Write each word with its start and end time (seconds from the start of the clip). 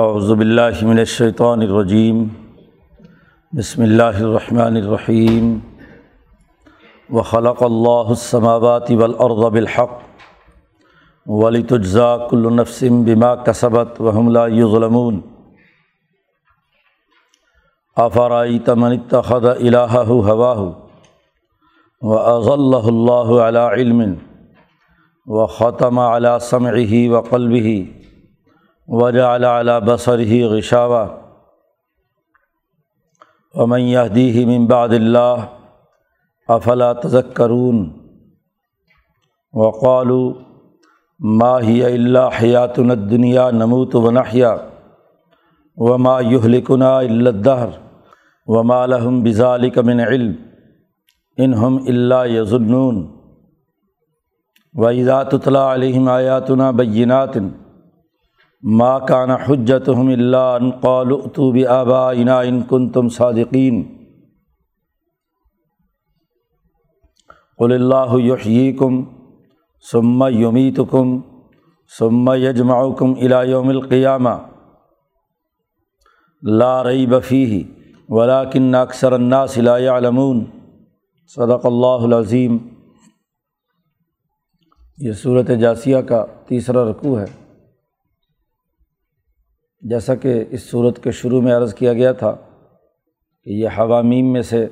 اعوذ 0.00 0.30
باللہ 0.32 0.84
من 0.86 0.98
الشیطان 0.98 1.62
الرجیم، 1.62 2.22
بسم 3.52 3.82
اللہ 3.82 4.20
الرحمن 4.20 4.76
الرحیم، 4.76 5.50
وخلق 7.16 7.62
اللہ 7.62 8.12
السماوات 8.14 8.90
والارض 8.98 9.52
بالحق 9.52 9.98
ولتجزا 11.26 12.16
كل 12.30 12.54
نفس 12.56 12.82
بما 13.06 13.34
كسبت 13.34 14.00
وهم 14.00 14.30
لا 14.38 14.46
يظلمون 14.54 15.20
افرأيت 17.96 18.70
من 18.70 18.98
اتخذ 18.98 19.44
الهه 19.46 20.20
هواه 20.30 20.60
وأظله 22.02 22.88
الله 22.88 23.42
على 23.42 23.58
علم، 23.58 24.16
وختم 25.26 25.98
على 25.98 26.38
سمعه 26.40 27.08
وقلبه 27.16 27.86
وجعل 28.92 29.44
على 29.44 29.80
بصره 29.80 30.32
غشاوة. 30.52 31.04
ومن 33.56 33.80
يهديه 33.80 34.46
من 34.46 34.66
بعد 34.66 34.92
افلا 36.50 36.92
تذکرون 36.92 37.76
وقالوا 39.52 40.34
ما 41.18 41.54
هي 41.68 41.94
الا 41.94 42.30
حياتنا 42.30 42.92
الدنيا 42.92 43.50
نموت 43.50 43.94
ونحيا. 43.94 44.70
وما 45.76 46.20
يهلكنا 46.20 47.00
الا 47.00 47.30
الدهر. 47.30 47.70
وما 48.46 48.86
لهم 48.86 49.22
بذلك 49.22 49.78
من 49.78 50.00
علم. 50.00 50.36
ان 51.40 51.54
هم 51.54 51.74
الا 51.78 52.24
يظنون. 52.24 52.96
واذا 54.74 55.22
تتلى 55.22 55.58
عليهم 55.58 56.08
آياتنا 56.08 56.70
بينات 56.70 57.36
ما 58.62 58.98
كان 58.98 59.30
حجتهم 59.30 60.08
الا 60.08 60.56
ان 60.56 60.70
قالوا 60.70 61.22
ائتوا 61.22 61.52
بآبائنا 61.52 62.38
ان 62.40 62.62
كنتم 62.62 63.08
صادقين. 63.08 63.82
قل 67.58 67.72
اللہ 67.72 68.14
یحییکم 68.18 69.02
ثم 69.90 70.24
یمیتکم 70.30 71.20
ثم 71.98 72.30
یجمعکم 72.34 73.14
الی 73.20 73.50
یوم 73.50 73.68
القیامہ 73.68 74.34
لا 76.42 76.84
ریب 76.84 77.14
فیہ 77.24 77.64
ولاکن 78.08 78.74
اکثر 78.74 79.12
الناس 79.12 79.58
لا 79.58 79.78
يعلمون. 79.78 80.44
صدق 81.26 81.66
اللہ 81.66 82.08
العظیم 82.08 82.58
یہ 84.98 85.12
صورت 85.12 85.50
جاسیہ 85.60 85.98
کا 85.98 86.24
تیسرا 86.46 86.90
رکوع 86.90 87.18
ہے۔ 87.18 87.41
جیسا 89.82 90.14
کہ 90.14 90.44
اس 90.50 90.70
صورت 90.70 91.02
کے 91.02 91.10
شروع 91.10 91.40
میں 91.40 91.54
عرض 91.54 91.74
کیا 91.74 91.92
گیا 91.92 92.12
تھا 92.12 92.36
کہ 93.44 93.50
یہ 93.50 93.68
حوامیم 93.78 94.32
میں 94.32 94.42
سے 94.42 94.66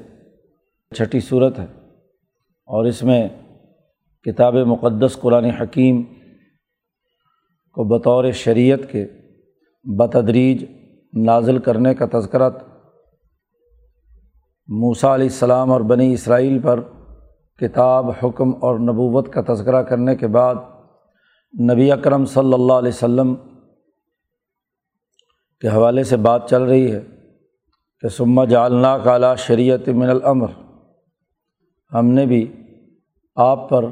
چھٹی 0.96 1.20
صورت 1.20 1.58
ہے 1.58 1.64
اور 2.68 2.84
اس 2.84 3.02
میں 3.02 3.28
کتاب 4.24 4.54
مقدس 4.54 5.16
قرآن 5.20 5.44
حکیم 5.44 6.02
کو 7.72 7.84
بطور 7.84 8.30
شریعت 8.32 8.80
کے 8.92 9.06
بتدریج 9.84 10.64
نازل 11.14 11.58
کرنے 11.58 11.94
کا 11.94 12.06
تذکرہ 12.12 12.50
موسیٰ 14.68 15.10
علیہ 15.10 15.26
السلام 15.26 15.72
اور 15.72 15.80
بنی 15.80 16.12
اسرائیل 16.12 16.58
پر 16.58 16.80
کتاب، 17.60 18.10
حکم 18.10 18.54
اور 18.60 18.78
نبوت 18.78 19.32
کا 19.32 19.54
تذکرہ 19.54 19.82
کرنے 19.82 20.16
کے 20.16 20.26
بعد 20.26 20.54
نبی 21.60 21.92
اکرم 21.92 22.24
صلی 22.24 22.52
اللہ 22.52 22.72
علیہ 22.72 22.88
وسلم 22.88 23.34
کے 25.60 25.68
حوالے 25.68 26.04
سے 26.04 26.16
بات 26.16 26.48
چل 26.50 26.62
رہی 26.62 26.92
ہے 26.92 27.00
کہ 28.00 28.08
سما 28.08 28.44
جالنا 28.44 28.98
کالا 28.98 29.34
شریعت 29.34 29.88
من 29.88 30.10
العمر 30.10 30.46
ہم 31.94 32.06
نے 32.06 32.26
بھی 32.26 32.52
آپ 33.36 33.68
پر 33.68 33.84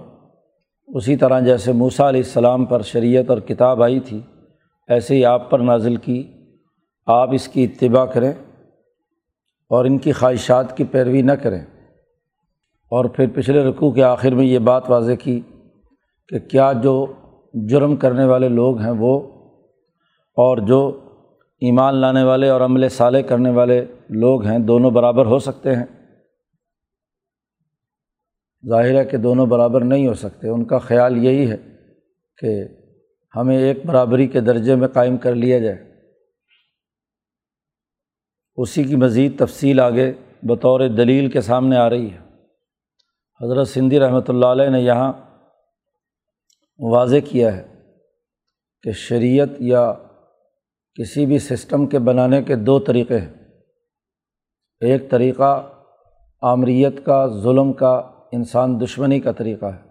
اسی 0.89 1.17
طرح 1.17 1.41
جیسے 1.41 1.73
موسیٰ 1.73 2.07
علیہ 2.07 2.21
السلام 2.21 2.65
پر 2.65 2.83
شریعت 2.83 3.31
اور 3.31 3.39
کتاب 3.39 3.83
آئی 3.83 4.01
تھی، 4.01 4.21
ایسے 4.89 5.15
ہی 5.15 5.25
آپ 5.25 5.51
پر 5.51 5.59
نازل 5.59 5.97
کی۔ 5.97 6.23
آپ 7.07 7.29
اس 7.33 7.49
کی 7.49 7.65
اتباع 7.65 8.05
کریں 8.05 8.33
اور 9.71 9.85
ان 9.85 9.99
کی 9.99 10.13
خواہشات 10.13 10.77
کی 10.77 10.85
پیروی 10.85 11.23
نہ 11.23 11.33
کریں۔ 11.33 11.61
اور 12.93 13.05
پھر 13.05 13.27
پچھلے 13.35 13.63
رقوع 13.65 13.91
کے 13.91 14.03
آخر 14.03 14.35
میں 14.35 14.45
یہ 14.45 14.59
بات 14.59 14.91
واضح 14.91 15.13
کی 15.13 15.41
کہ 16.29 16.39
کیا 16.39 16.73
جو 16.73 17.07
جرم 17.55 17.97
کرنے 17.97 18.25
والے 18.25 18.49
لوگ 18.49 18.81
ہیں 18.81 18.95
وہ، 18.99 19.21
اور 20.37 20.59
جو 20.59 20.81
ایمان 21.61 21.95
لانے 21.95 22.23
والے 22.23 22.49
اور 22.49 22.61
عمل 22.61 22.89
صالح 22.89 23.21
کرنے 23.21 23.51
والے 23.51 23.85
لوگ 24.09 24.47
ہیں، 24.47 24.59
دونوں 24.59 24.91
برابر 24.91 25.27
ہو 25.27 25.39
سکتے 25.39 25.77
ہیں۔ 25.77 25.87
ظاہر 28.69 28.99
ہے 28.99 29.05
کہ 29.05 29.17
دونوں 29.17 29.47
برابر 29.47 29.85
نہیں 29.85 30.07
ہو 30.07 30.15
سکتے۔ 30.15 30.49
ان 30.49 30.65
کا 30.65 30.79
خیال 30.79 31.25
یہی 31.25 31.51
ہے 31.51 31.57
کہ 32.37 32.65
ہمیں 33.37 33.59
ایک 33.59 33.87
برابری 33.87 34.27
کے 34.27 34.41
درجے 34.41 34.75
میں 34.75 34.89
قائم 34.89 35.17
کر 35.17 35.35
لیا 35.35 35.59
جائے۔ 35.59 35.93
اسی 38.57 38.85
کی 38.85 38.97
مزید 38.97 39.39
تفصیل 39.39 39.81
آگے 39.81 40.13
بطور 40.43 40.81
دلیل 40.81 41.31
کے 41.31 41.41
سامنے 41.41 41.77
آ 41.77 41.91
رہی 41.91 42.11
ہے۔ 42.11 42.19
حضرت 43.45 43.69
سندھی 43.69 44.01
رحمۃ 44.01 44.29
اللہ 44.29 44.47
علیہ 44.47 44.69
نے 44.69 44.81
یہاں 44.81 45.13
واضح 46.79 47.17
کیا 47.29 47.57
ہے 47.57 47.67
کہ 48.83 48.93
شریعت 48.93 49.49
یا 49.59 49.93
کسی 50.99 51.27
بھی 51.27 51.39
سسٹم 51.39 51.87
کے 51.87 51.99
بنانے 51.99 52.43
کے 52.43 52.57
دو 52.57 52.79
طریقے 52.79 53.19
ہیں۔ 53.19 53.35
ایک 54.81 55.11
طریقہ 55.11 55.69
آمریت 56.43 57.05
کا، 57.05 57.27
ظلم 57.27 57.73
کا، 57.73 58.03
انسان 58.33 58.81
دشمنی 58.81 59.21
کا 59.21 59.33
طریقہ 59.33 59.67
ہے 59.67 59.89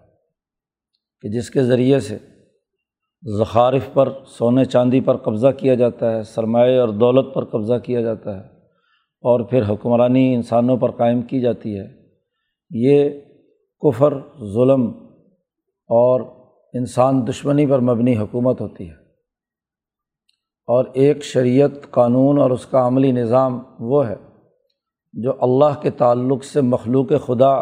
کہ 1.20 1.28
جس 1.28 1.50
کے 1.50 1.62
ذریعے 1.62 2.00
سے 2.00 2.18
زخارف 3.38 3.92
پر، 3.92 4.08
سونے 4.26 4.64
چاندی 4.64 5.00
پر 5.00 5.16
قبضہ 5.16 5.48
کیا 5.58 5.74
جاتا 5.74 6.16
ہے، 6.16 6.22
سرمایہ 6.22 6.80
اور 6.80 6.88
دولت 6.88 7.34
پر 7.34 7.44
قبضہ 7.44 7.74
کیا 7.74 8.00
جاتا 8.00 8.36
ہے 8.36 8.44
اور 9.20 9.40
پھر 9.40 9.62
حکمرانی 9.68 10.34
انسانوں 10.34 10.76
پر 10.76 10.90
قائم 10.90 11.22
کی 11.22 11.40
جاتی 11.40 11.78
ہے۔ 11.78 11.86
یہ 12.70 13.10
کفر، 13.80 14.18
ظلم 14.54 14.88
اور 15.88 16.20
انسان 16.74 17.26
دشمنی 17.26 17.66
پر 17.66 17.78
مبنی 17.78 18.16
حکومت 18.16 18.60
ہوتی 18.60 18.90
ہے۔ 18.90 18.97
اور 20.68 20.84
ایک 20.92 21.24
شریعت 21.24 21.70
قانون 21.90 22.38
اور 22.38 22.50
اس 22.50 22.66
کا 22.66 22.86
عملی 22.86 23.12
نظام 23.12 23.60
وہ 23.80 24.08
ہے 24.08 24.14
جو 25.12 25.32
اللہ 25.40 25.80
کے 25.82 25.90
تعلق 25.90 26.44
سے 26.44 26.60
مخلوق 26.60 27.06
خدا 27.26 27.60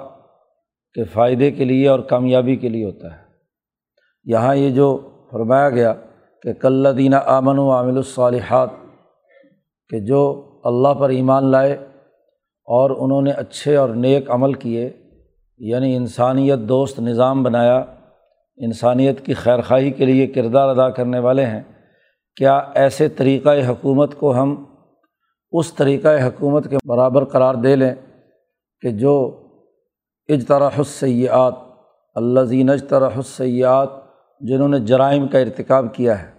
کے 0.95 1.05
فائدے 1.05 1.51
کے 1.51 1.65
لیے 1.65 1.89
اور 1.89 1.99
کامیابی 1.99 2.57
کے 2.57 2.69
لیے 2.69 2.85
ہوتا 2.85 3.13
ہے۔ 3.13 3.23
یہاں 4.25 4.55
یہ 4.57 4.71
جو 4.71 4.99
فرمایا 5.31 5.71
گیا 5.71 5.95
کہ 6.43 6.53
کل 6.53 6.99
دینہ 6.99 7.17
آمن 7.27 7.59
و 7.59 7.71
عامل 7.71 7.97
الصالحات، 7.97 8.69
کہ 9.89 10.01
جو 10.01 10.45
اللہ 10.65 10.95
پر 10.99 11.09
ایمان 11.09 11.45
لائے 11.45 11.73
اور 12.69 12.91
انہوں 12.91 13.23
نے 13.23 13.31
اچھے 13.31 13.77
اور 13.77 13.89
نیک 13.89 14.31
عمل 14.31 14.53
کیے 14.53 14.91
یعنی 15.59 15.97
انسانیت 15.97 16.59
دوست 16.59 17.01
نظام 17.01 17.43
بنایا، 17.43 17.85
انسانیت 18.57 19.27
کی 19.27 19.35
خیر 19.35 19.61
خواہی 19.61 19.91
کے 19.91 20.05
لیے 20.05 20.27
کردار 20.27 20.69
ادا 20.69 20.91
کرنے 20.91 21.19
والے 21.19 21.47
ہیں 21.47 21.63
کیا 22.37 22.57
ایسے 22.75 23.09
طریقۂ 23.09 23.69
حکومت 23.69 24.15
کو 24.15 24.35
ہم 24.35 24.65
اس 25.53 25.75
طریقۂ 25.75 26.23
حکومت 26.23 26.71
کے 26.71 26.77
برابر 26.85 27.25
قرار 27.25 27.55
دے 27.55 27.77
لیں 27.77 27.95
کہ 28.81 28.91
جو 28.91 29.41
اجتراح 30.29 30.79
السیات 30.79 31.55
اللہ 32.15 32.41
زین 32.41 32.71
اجتراح 32.71 33.17
السیات 33.17 33.89
جنہوں 34.41 34.69
نے 34.69 34.79
جرائم 34.79 35.29
کا 35.29 35.39
ارتکاب 35.39 35.95
کیا 35.95 36.23
ہے، 36.23 36.31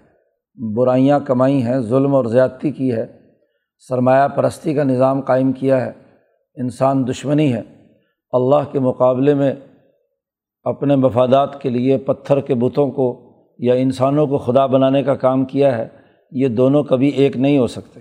برائیاں 0.75 1.19
کمائی 1.19 1.63
ہیں، 1.63 1.79
ظلم 1.79 2.15
اور 2.15 2.25
زیادتی 2.25 2.71
کی 2.71 2.91
ہے، 2.91 3.05
سرمایہ 3.77 4.27
پرستی 4.27 4.73
کا 4.73 4.83
نظام 4.83 5.21
قائم 5.21 5.51
کیا 5.51 5.85
ہے، 5.85 5.91
انسان 6.55 7.07
دشمنی 7.07 7.53
ہے، 7.53 7.61
اللہ 8.31 8.71
کے 8.71 8.79
مقابلے 8.79 9.33
میں 9.33 9.53
اپنے 10.63 10.95
مفادات 10.95 11.61
کے 11.61 11.69
لیے 11.69 11.97
پتھر 11.97 12.39
کے 12.39 12.55
بتوں 12.55 12.91
کو 12.91 13.26
یا 13.57 13.73
انسانوں 13.73 14.27
کو 14.27 14.37
خدا 14.37 14.65
بنانے 14.65 15.03
کا 15.03 15.15
کام 15.15 15.45
کیا 15.45 15.77
ہے، 15.77 15.87
یہ 16.31 16.47
دونوں 16.47 16.83
کبھی 16.83 17.07
ایک 17.07 17.37
نہیں 17.37 17.57
ہو 17.57 17.67
سکتے۔ 17.67 17.99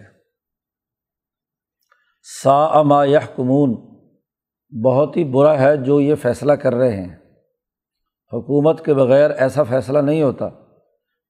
سا 2.42 2.64
اما 2.64 3.04
یہ 3.04 3.18
کمون 3.36 3.96
بہت 4.84 5.16
ہی 5.16 5.24
برا 5.24 5.58
ہے 5.58 5.76
جو 5.76 6.00
یہ 6.00 6.14
فیصلہ 6.14 6.52
کر 6.52 6.74
رہے 6.74 6.96
ہیں۔ 6.96 7.16
حکومت 8.32 8.84
کے 8.84 8.94
بغیر 8.94 9.30
ایسا 9.30 9.62
فیصلہ 9.62 9.98
نہیں 9.98 10.22
ہوتا۔ 10.22 10.48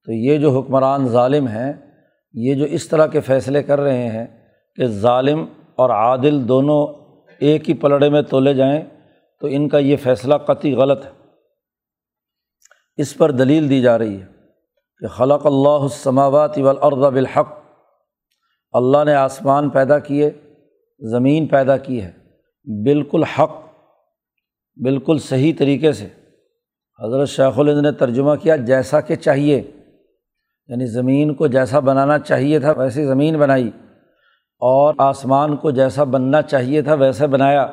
تو 0.05 0.13
یہ 0.13 0.39
جو 0.39 0.61
حکمران 0.61 1.09
ظالم 1.09 1.49
ہیں، 1.49 1.73
یہ 2.33 2.55
جو 2.55 2.65
اس 2.65 2.89
طرح 2.89 3.07
کے 3.07 3.21
فیصلے 3.21 3.63
کر 3.63 3.81
رہے 3.81 4.09
ہیں 4.09 4.27
کہ 4.77 4.87
ظالم 4.87 5.45
اور 5.77 5.91
عادل 5.91 6.49
دونوں 6.49 6.87
ایک 7.39 7.69
ہی 7.69 7.75
پلڑے 7.75 8.09
میں 8.09 8.23
تولے 8.23 8.55
جائیں، 8.55 8.83
تو 9.41 9.47
ان 9.51 9.69
کا 9.69 9.79
یہ 9.79 9.97
فیصلہ 9.97 10.35
قطعی 10.35 10.75
غلط 10.75 11.07
ہے۔ 11.07 11.16
اس 12.99 13.17
پر 13.17 13.31
دلیل 13.31 13.69
دی 13.71 13.81
جا 13.81 13.99
رہی 13.99 14.21
ہے 14.21 14.27
کہ 15.03 15.07
خلق 15.07 15.47
اللہ 15.47 15.83
السماوات 15.83 16.59
والارض 16.59 17.05
بالحق، 17.15 17.49
اللہ 18.75 19.05
نے 19.05 19.15
آسمان 19.15 19.69
پیدا 19.71 19.99
کیے، 19.99 20.31
زمین 21.01 21.47
پیدا 21.47 21.77
کی 21.77 22.03
ہے، 22.03 22.11
بالکل 22.67 23.25
حق، 23.25 23.53
بالکل 24.77 25.19
صحیح 25.19 25.53
طریقے 25.59 25.93
سے۔ 25.93 26.07
حضرت 26.99 27.29
شیخ 27.29 27.59
الند 27.59 27.81
نے 27.83 27.93
ترجمہ 27.93 28.35
کیا، 28.35 28.57
جیسا 28.57 29.01
کہ 29.01 29.17
چاہیے 29.17 29.57
یعنی 30.69 30.87
زمین 30.87 31.35
کو 31.35 31.47
جیسا 31.47 31.79
بنانا 31.81 32.19
چاہیے 32.19 32.59
تھا 32.59 32.73
ویسی 32.73 33.05
زمین 33.05 33.37
بنائی، 33.39 33.69
اور 34.63 34.95
آسمان 34.99 35.57
کو 35.57 35.71
جیسا 35.71 36.05
بننا 36.05 36.41
چاہیے 36.43 36.83
تھا 36.83 36.95
ویسے 36.95 37.27
بنایا۔ 37.27 37.67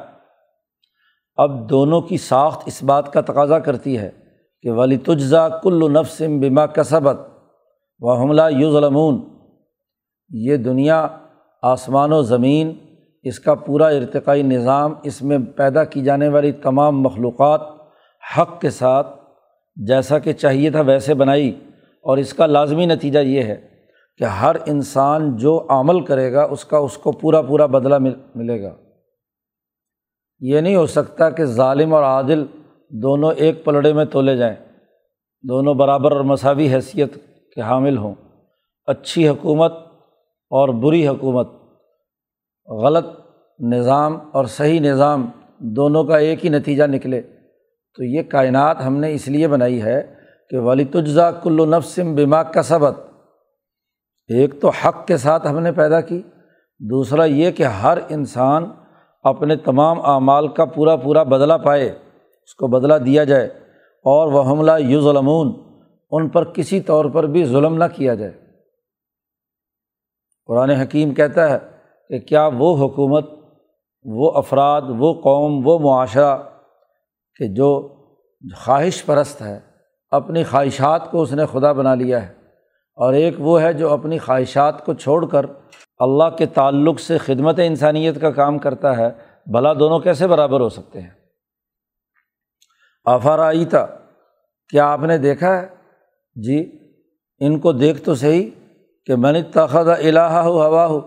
اب 1.37 1.69
دونوں 1.69 2.01
کی 2.01 2.17
ساخت 2.17 2.63
اس 2.65 2.81
بات 2.83 3.11
کا 3.13 3.21
تقاضا 3.21 3.59
کرتی 3.59 3.97
ہے 3.97 4.09
کہ 4.63 4.71
ولی 4.71 4.97
تجزا 4.97 5.49
کل 5.49 5.93
نفسم 5.93 6.39
بما 6.39 6.65
کسبت 6.65 7.17
و 7.99 8.11
حملہ 8.11 8.41
یوزلمون 8.49 9.21
یہ 10.29 10.57
دنیا، 10.57 11.07
آسمان 11.61 12.13
و 12.13 12.21
زمین، 12.21 12.73
اس 13.23 13.39
کا 13.39 13.53
پورا 13.53 13.87
ارتقائی 13.87 14.43
نظام، 14.43 14.93
اس 15.03 15.21
میں 15.21 15.37
پیدا 15.55 15.83
کی 15.83 16.01
جانے 16.01 16.27
والی 16.27 16.51
تمام 16.51 17.01
مخلوقات 17.01 17.61
حق 18.37 18.61
کے 18.61 18.69
ساتھ 18.69 19.07
جیسا 19.75 20.19
کہ 20.19 20.33
چاہیے 20.33 20.69
تھا 20.69 20.81
ویسے 20.81 21.13
بنائی۔ 21.13 21.59
اور 22.01 22.17
اس 22.17 22.33
کا 22.33 22.45
لازمی 22.45 22.85
نتیجہ 22.85 23.19
یہ 23.19 23.43
ہے 23.43 23.67
کہ 24.17 24.23
ہر 24.23 24.55
انسان 24.65 25.37
جو 25.37 25.65
عمل 25.69 26.05
کرے 26.05 26.33
گا، 26.33 26.43
اس 26.43 26.65
کا، 26.65 26.77
اس 26.77 26.97
کو 26.97 27.11
پورا 27.11 27.41
پورا 27.41 27.65
بدلہ 27.65 27.97
مل، 27.97 28.13
ملے 28.35 28.61
گا۔ 28.61 28.75
یہ 30.39 30.59
نہیں 30.59 30.75
ہو 30.75 30.85
سکتا 30.85 31.29
کہ 31.29 31.45
ظالم 31.45 31.93
اور 31.93 32.03
عادل 32.03 32.45
دونوں 33.01 33.33
ایک 33.37 33.65
پلڑے 33.65 33.93
میں 33.93 34.05
تولے 34.05 34.37
جائیں۔ 34.37 34.55
دونوں 35.43 35.73
برابر 35.73 36.11
اور 36.11 36.21
مساوی 36.21 36.73
حیثیت 36.73 37.13
کے 37.55 37.61
حامل 37.61 37.97
ہوں۔ 37.97 38.15
اچھی 38.85 39.29
حکومت 39.29 39.73
اور 40.49 40.69
بری 40.69 41.07
حکومت۔ 41.07 41.49
غلط 42.67 43.05
نظام 43.59 44.17
اور 44.31 44.45
صحیح 44.45 44.79
نظام 44.79 45.29
دونوں 45.57 46.03
کا 46.03 46.17
ایک 46.17 46.45
ہی 46.45 46.49
نتیجہ 46.49 46.83
نکلے۔ 46.83 47.21
تو 47.97 48.03
یہ 48.03 48.21
کائنات 48.21 48.77
ہم 48.85 48.97
نے 48.97 49.13
اس 49.13 49.27
لیے 49.27 49.47
بنائی 49.47 49.81
ہے 49.81 50.13
کہ 50.49 50.59
ولی 50.59 50.85
تجزا 50.85 51.31
کل 51.31 51.69
نفسم 51.77 52.15
بما 52.15 52.43
کا 52.43 52.63
سبق 52.63 52.99
ایک 54.27 54.61
تو 54.61 54.69
حق 54.69 55.07
کے 55.07 55.17
ساتھ 55.17 55.47
ہم 55.47 55.59
نے 55.59 55.71
پیدا 55.71 56.01
کی۔ 56.01 56.21
دوسرا 56.79 57.23
یہ 57.23 57.51
کہ 57.51 57.63
ہر 57.63 57.97
انسان 58.09 58.65
اپنے 59.23 59.55
تمام 59.55 60.05
اعمال 60.05 60.47
کا 60.47 60.65
پورا 60.65 60.95
پورا 60.95 61.23
بدلہ 61.23 61.53
پائے۔ 61.53 61.99
اس 62.43 62.55
کو 62.55 62.67
بدلہ 62.67 62.93
دیا 62.93 63.23
جائے 63.23 63.45
اور 64.03 64.31
وہ 64.31 64.51
حملہ 64.51 64.71
یو 64.79 65.01
ظلمون 65.01 65.53
ان 66.11 66.29
پر 66.29 66.43
کسی 66.43 66.81
طور 66.81 67.05
پر 67.05 67.23
بھی 67.23 67.45
ظلم 67.45 67.75
نہ 67.75 67.83
کیا 67.95 68.13
جائے۔ 68.13 68.33
قرآن 70.45 70.69
حکیم 70.69 71.13
کہتا 71.13 71.49
ہے 71.49 71.57
کہ 72.09 72.19
کیا 72.19 72.49
وہ 72.57 72.85
حکومت، 72.85 73.29
وہ 74.03 74.31
افراد، 74.31 74.81
وہ 74.97 75.13
قوم، 75.13 75.67
وہ 75.67 75.79
معاشرہ 75.79 76.37
کہ 77.35 77.47
جو 77.47 77.95
خواہش 78.65 79.05
پرست 79.05 79.41
ہے، 79.41 79.59
اپنی 80.11 80.43
خواہشات 80.43 81.11
کو 81.11 81.21
اس 81.21 81.33
نے 81.33 81.45
خدا 81.45 81.71
بنا 81.71 81.95
لیا 81.95 82.27
ہے۔ 82.27 82.33
اور 82.95 83.13
ایک 83.13 83.35
وہ 83.39 83.61
ہے 83.61 83.73
جو 83.73 83.93
اپنی 83.93 84.17
خواہشات 84.17 84.85
کو 84.85 84.93
چھوڑ 84.93 85.25
کر 85.25 85.45
اللہ 85.97 86.29
کے 86.37 86.45
تعلق 86.45 86.99
سے 86.99 87.17
خدمت 87.17 87.59
انسانیت 87.63 88.21
کا 88.21 88.31
کام 88.31 88.57
کرتا 88.57 88.97
ہے، 88.97 89.09
بھلا 89.45 89.73
دونوں 89.73 89.99
کیسے 89.99 90.27
برابر 90.27 90.59
ہو 90.59 90.69
سکتے 90.69 91.01
ہیں؟ 91.01 91.22
آفارائیتا 93.05 93.85
کیا 94.69 94.91
آپ 94.91 94.99
نے 94.99 95.17
دیکھا 95.17 95.61
ہے؟ 95.61 95.67
جی 96.35 96.79
ان 97.39 97.59
کو 97.59 97.71
دیکھ 97.71 98.01
تو 98.01 98.15
صحیح 98.15 98.49
کہ 99.05 99.15
میں 99.15 99.31
نے 99.31 99.41
تخت 99.41 99.75
الہ 99.75 100.19
ہو 100.19 100.65
ہوا 100.65 100.85
ہو 100.85 101.01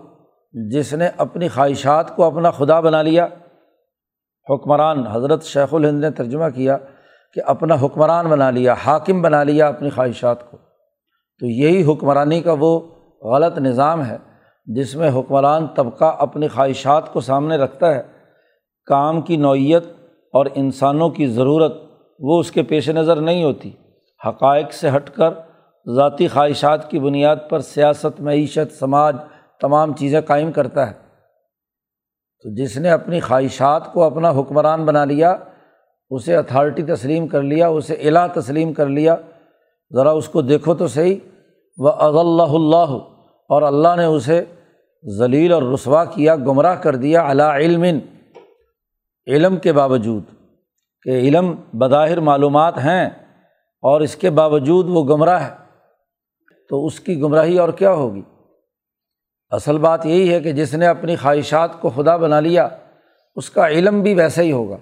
جس 0.71 0.93
نے 0.93 1.09
اپنی 1.17 1.47
خواہشات 1.47 2.15
کو 2.15 2.23
اپنا 2.23 2.51
خدا 2.51 2.79
بنا 2.79 3.01
لیا۔ 3.01 3.27
حکمران، 4.49 5.07
حضرت 5.07 5.43
شیخ 5.43 5.73
الہند 5.73 5.99
نے 5.99 6.11
ترجمہ 6.11 6.49
کیا 6.55 6.77
کہ 7.33 7.41
اپنا 7.45 7.75
حکمران 7.81 8.27
بنا 8.27 8.49
لیا، 8.49 8.73
حاکم 8.85 9.21
بنا 9.21 9.43
لیا 9.43 9.67
اپنی 9.67 9.89
خواہشات 9.89 10.51
کو۔ 10.51 10.57
تو 11.39 11.45
یہی 11.45 11.91
حکمرانی 11.91 12.41
کا 12.41 12.55
وہ 12.59 12.79
غلط 13.21 13.57
نظام 13.57 14.05
ہے 14.05 14.17
جس 14.65 14.95
میں 14.95 15.09
حکمران 15.09 15.67
طبقہ 15.67 16.15
اپنی 16.19 16.47
خواہشات 16.47 17.13
کو 17.13 17.21
سامنے 17.21 17.57
رکھتا 17.57 17.95
ہے۔ 17.95 18.03
کام 18.85 19.21
کی 19.21 19.37
نوعیت 19.37 19.83
اور 20.33 20.45
انسانوں 20.55 21.09
کی 21.09 21.27
ضرورت 21.27 21.86
وہ 22.19 22.39
اس 22.39 22.51
کے 22.51 22.63
پیش 22.63 22.89
نظر 22.89 23.15
نہیں 23.15 23.43
ہوتی۔ 23.43 23.71
حقائق 24.27 24.73
سے 24.73 24.89
ہٹ 24.89 25.09
کر 25.09 25.29
ذاتی 25.95 26.27
خواہشات 26.27 26.91
کی 26.91 26.99
بنیاد 26.99 27.35
پر 27.49 27.59
سیاست، 27.59 28.21
معیشت، 28.21 28.79
سماج 28.79 29.15
تمام 29.61 29.93
چیزیں 29.93 30.21
قائم 30.21 30.51
کرتا 30.51 30.87
ہے۔ 30.87 30.93
تو 32.43 32.55
جس 32.55 32.77
نے 32.77 32.89
اپنی 32.89 33.19
خواہشات 33.19 33.93
کو 33.93 34.03
اپنا 34.03 34.29
حکمران 34.29 34.85
بنا 34.85 35.05
لیا، 35.05 35.35
اسے 36.09 36.35
اتھارٹی 36.35 36.83
تسلیم 36.83 37.27
کر 37.27 37.41
لیا، 37.41 37.67
اسے 37.67 37.93
الا 37.93 38.27
تسلیم 38.27 38.73
کر 38.73 38.85
لیا، 38.85 39.15
ذرا 39.95 40.11
اس 40.11 40.29
کو 40.29 40.41
دیکھو 40.41 40.75
تو 40.75 40.87
صحیح۔ 40.87 41.15
وہ 41.77 41.89
اللہ 41.89 42.43
اللہ 42.43 42.93
اور 43.49 43.61
اللہ 43.61 43.95
نے 43.97 44.05
اسے 44.05 44.45
ذلیل 45.17 45.53
اور 45.53 45.63
رسوا 45.63 46.05
کیا، 46.05 46.35
گمراہ 46.35 46.75
کر 46.75 46.95
دیا 46.95 47.31
علا 47.31 47.57
علم 47.57 47.83
علم 49.27 49.57
کے 49.57 49.73
باوجود۔ 49.73 50.23
کہ 51.03 51.09
علم 51.09 51.55
بظاہر 51.73 52.19
معلومات 52.19 52.77
ہیں 52.77 53.09
اور 53.81 54.01
اس 54.01 54.15
کے 54.15 54.29
باوجود 54.29 54.85
وہ 54.89 55.05
گمراہ 55.05 55.47
ہے، 55.47 55.55
تو 56.69 56.85
اس 56.85 56.99
کی 56.99 57.21
گمراہی 57.21 57.57
اور 57.57 57.69
کیا 57.69 57.91
ہوگی؟ 57.91 58.21
اصل 59.49 59.77
بات 59.77 60.05
یہی 60.05 60.33
ہے 60.33 60.39
کہ 60.39 60.51
جس 60.51 60.73
نے 60.73 60.87
اپنی 60.87 61.15
خواہشات 61.15 61.81
کو 61.81 61.89
خدا 61.89 62.17
بنا 62.17 62.39
لیا، 62.39 62.67
اس 63.35 63.49
کا 63.49 63.67
علم 63.67 64.01
بھی 64.01 64.13
ویسا 64.13 64.41
ہی 64.41 64.51
ہوگا۔ 64.51 64.77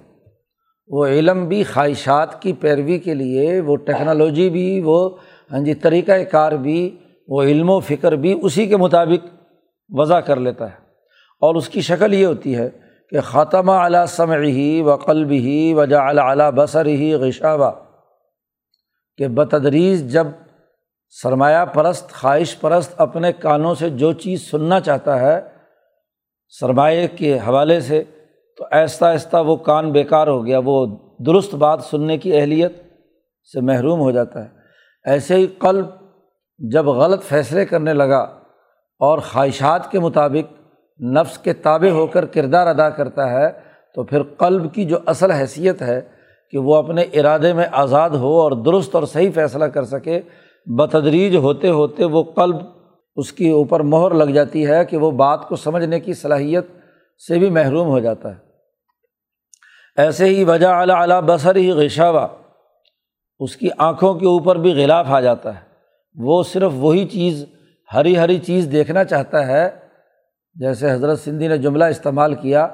وہ 0.88 1.06
علم 1.06 1.48
بھی 1.48 1.64
خواہشات 1.64 2.42
کی 2.42 2.54
پیروی 2.54 3.00
کے 3.00 3.14
لیے، 3.14 3.60
وہ 3.60 3.76
ٹیکنالوجی 3.76 4.50
بھی، 4.50 4.82
وہ 4.86 5.10
ہاں 5.52 5.60
جی 5.60 5.74
طریقۂ 5.74 6.12
کار 6.32 6.52
بھی، 6.52 6.98
وہ 7.28 7.44
علم 7.44 7.70
و 7.70 7.80
فکر 7.80 8.12
بھی 8.12 8.40
اسی 8.44 8.68
کے 8.68 8.78
مطابق 8.78 9.28
وضع 9.90 10.20
کر 10.20 10.36
لیتا 10.36 10.72
ہے۔ 10.72 10.86
اور 11.42 11.56
اس 11.56 11.70
کی 11.70 11.82
شکل 11.82 12.14
یہ 12.14 12.26
ہوتی 12.26 12.56
ہے 12.56 12.70
خاتمہ 13.22 13.72
اعلیٰ 13.72 14.06
سمع 14.06 14.36
ہی 14.36 14.82
و 14.82 14.96
قلب 14.96 15.32
ہی 15.32 15.74
و 15.74 15.86
جا 15.86 16.00
اعلیٰ 16.00 16.52
بصر 16.52 16.86
ہی 16.86 17.14
غشاوہ، 17.14 17.72
کہ 19.18 19.28
بتدریج 19.28 20.12
جب 20.14 20.28
سرمایہ 21.10 21.66
پرست، 21.66 22.12
خواہش 22.12 22.60
پرست 22.60 22.94
اپنے 22.98 23.34
کانوں 23.34 23.76
سے 23.76 23.90
جو 23.90 24.12
چیز 24.14 24.50
سننا 24.52 24.80
چاہتا 24.80 25.20
ہے 25.20 25.40
سرمایہ 26.60 27.08
کے 27.18 27.38
حوالے 27.40 27.80
سے، 27.80 28.04
تو 28.58 28.66
آہستہ 28.72 29.06
آہستہ 29.06 29.38
وہ 29.38 29.56
کان 29.56 29.92
بیکار 29.92 30.28
ہو 30.28 30.46
گیا، 30.46 30.60
وہ 30.66 30.86
درست 31.26 31.56
بات 31.56 31.84
سننے 31.84 32.18
کی 32.18 32.36
اہلیت 32.38 32.74
سے 33.54 33.62
محروم 33.62 34.00
ہو 34.00 34.12
جاتا 34.12 34.44
ہے۔ 34.44 34.50
ایسے 35.06 35.36
ہی 35.36 35.48
قلب 35.48 35.86
جب 36.60 36.86
غلط 36.86 37.24
فیصلے 37.24 37.66
کرنے 37.66 37.94
لگا 37.94 38.22
اور 39.02 39.20
خواہشات 39.20 39.92
کے 39.92 40.00
مطابق 40.00 40.54
نفس 41.00 41.38
کے 41.38 41.54
تابع 41.54 41.90
ہو 41.90 42.08
کر 42.08 42.26
کردار 42.26 42.68
ادا 42.68 42.90
کرتا 42.90 43.30
ہے، 43.30 43.50
تو 43.96 44.04
پھر 44.04 44.24
قلب 44.24 44.74
کی 44.74 44.86
جو 44.86 44.98
اصل 45.06 45.32
حیثیت 45.32 45.82
ہے 45.82 46.02
کہ 46.52 46.58
وہ 46.58 46.76
اپنے 46.76 47.02
ارادے 47.02 47.54
میں 47.54 47.66
آزاد 47.72 48.10
ہو 48.10 48.42
اور 48.42 48.52
درست 48.52 48.96
اور 48.96 49.04
صحیح 49.04 49.30
فیصلہ 49.36 49.66
کر 49.66 49.84
سکے، 49.84 50.22
بتدریج 50.66 51.36
ہوتے 51.36 51.70
ہوتے 51.70 52.06
وہ 52.06 52.24
قلب 52.24 52.56
اس 53.16 53.32
کی 53.32 53.50
اوپر 53.50 53.80
مہر 53.80 54.14
لگ 54.14 54.32
جاتی 54.32 54.68
ہے 54.68 54.86
کہ 54.86 54.98
وہ 54.98 55.12
بات 55.12 55.48
کو 55.48 55.56
سمجھنے 55.56 56.00
کی 56.00 56.14
صلاحیت 56.14 56.66
سے 57.28 57.40
بھی 57.40 57.50
محروم 57.50 57.88
ہو 57.88 58.00
جاتا 58.00 58.30
ہے۔ 58.30 58.36
ایسے 59.98 60.26
ہی 60.26 60.44
وجہ 60.44 60.68
اعلیٰ 60.68 60.96
اعلیٰ 60.96 61.22
بصر 61.22 61.56
ہی 61.56 61.72
غشاوہ، 61.72 62.28
اس 63.40 63.56
کی 63.56 63.70
آنکھوں 63.78 64.14
کے 64.14 64.26
اوپر 64.26 64.56
بھی 64.56 64.74
غلاف 64.74 65.06
آ 65.10 65.20
جاتا 65.20 65.56
ہے۔ 65.56 65.60
وہ 66.16 66.44
صرف 66.44 66.72
وہی 66.76 67.06
چیز، 67.06 67.46
ہری 67.94 68.18
ہری 68.18 68.38
چیز 68.40 68.70
دیکھنا 68.72 69.04
چاہتا 69.04 69.48
ہے 69.48 69.70
جیسے 70.56 70.92
حضرت 70.92 71.20
سندھی 71.20 71.48
نے 71.48 71.58
جملہ 71.58 71.86
استعمال 71.86 72.34
کیا، 72.34 72.68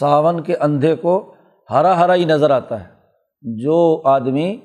ساون 0.00 0.40
کے 0.40 0.56
اندھے 0.56 0.96
کو 0.96 1.34
ہرا 1.70 2.00
ہرا 2.00 2.14
ہی 2.14 2.24
نظر 2.24 2.50
آتا 2.50 2.80
ہے۔ 2.80 2.94
جو 3.42 4.02
آدمی 4.04 4.60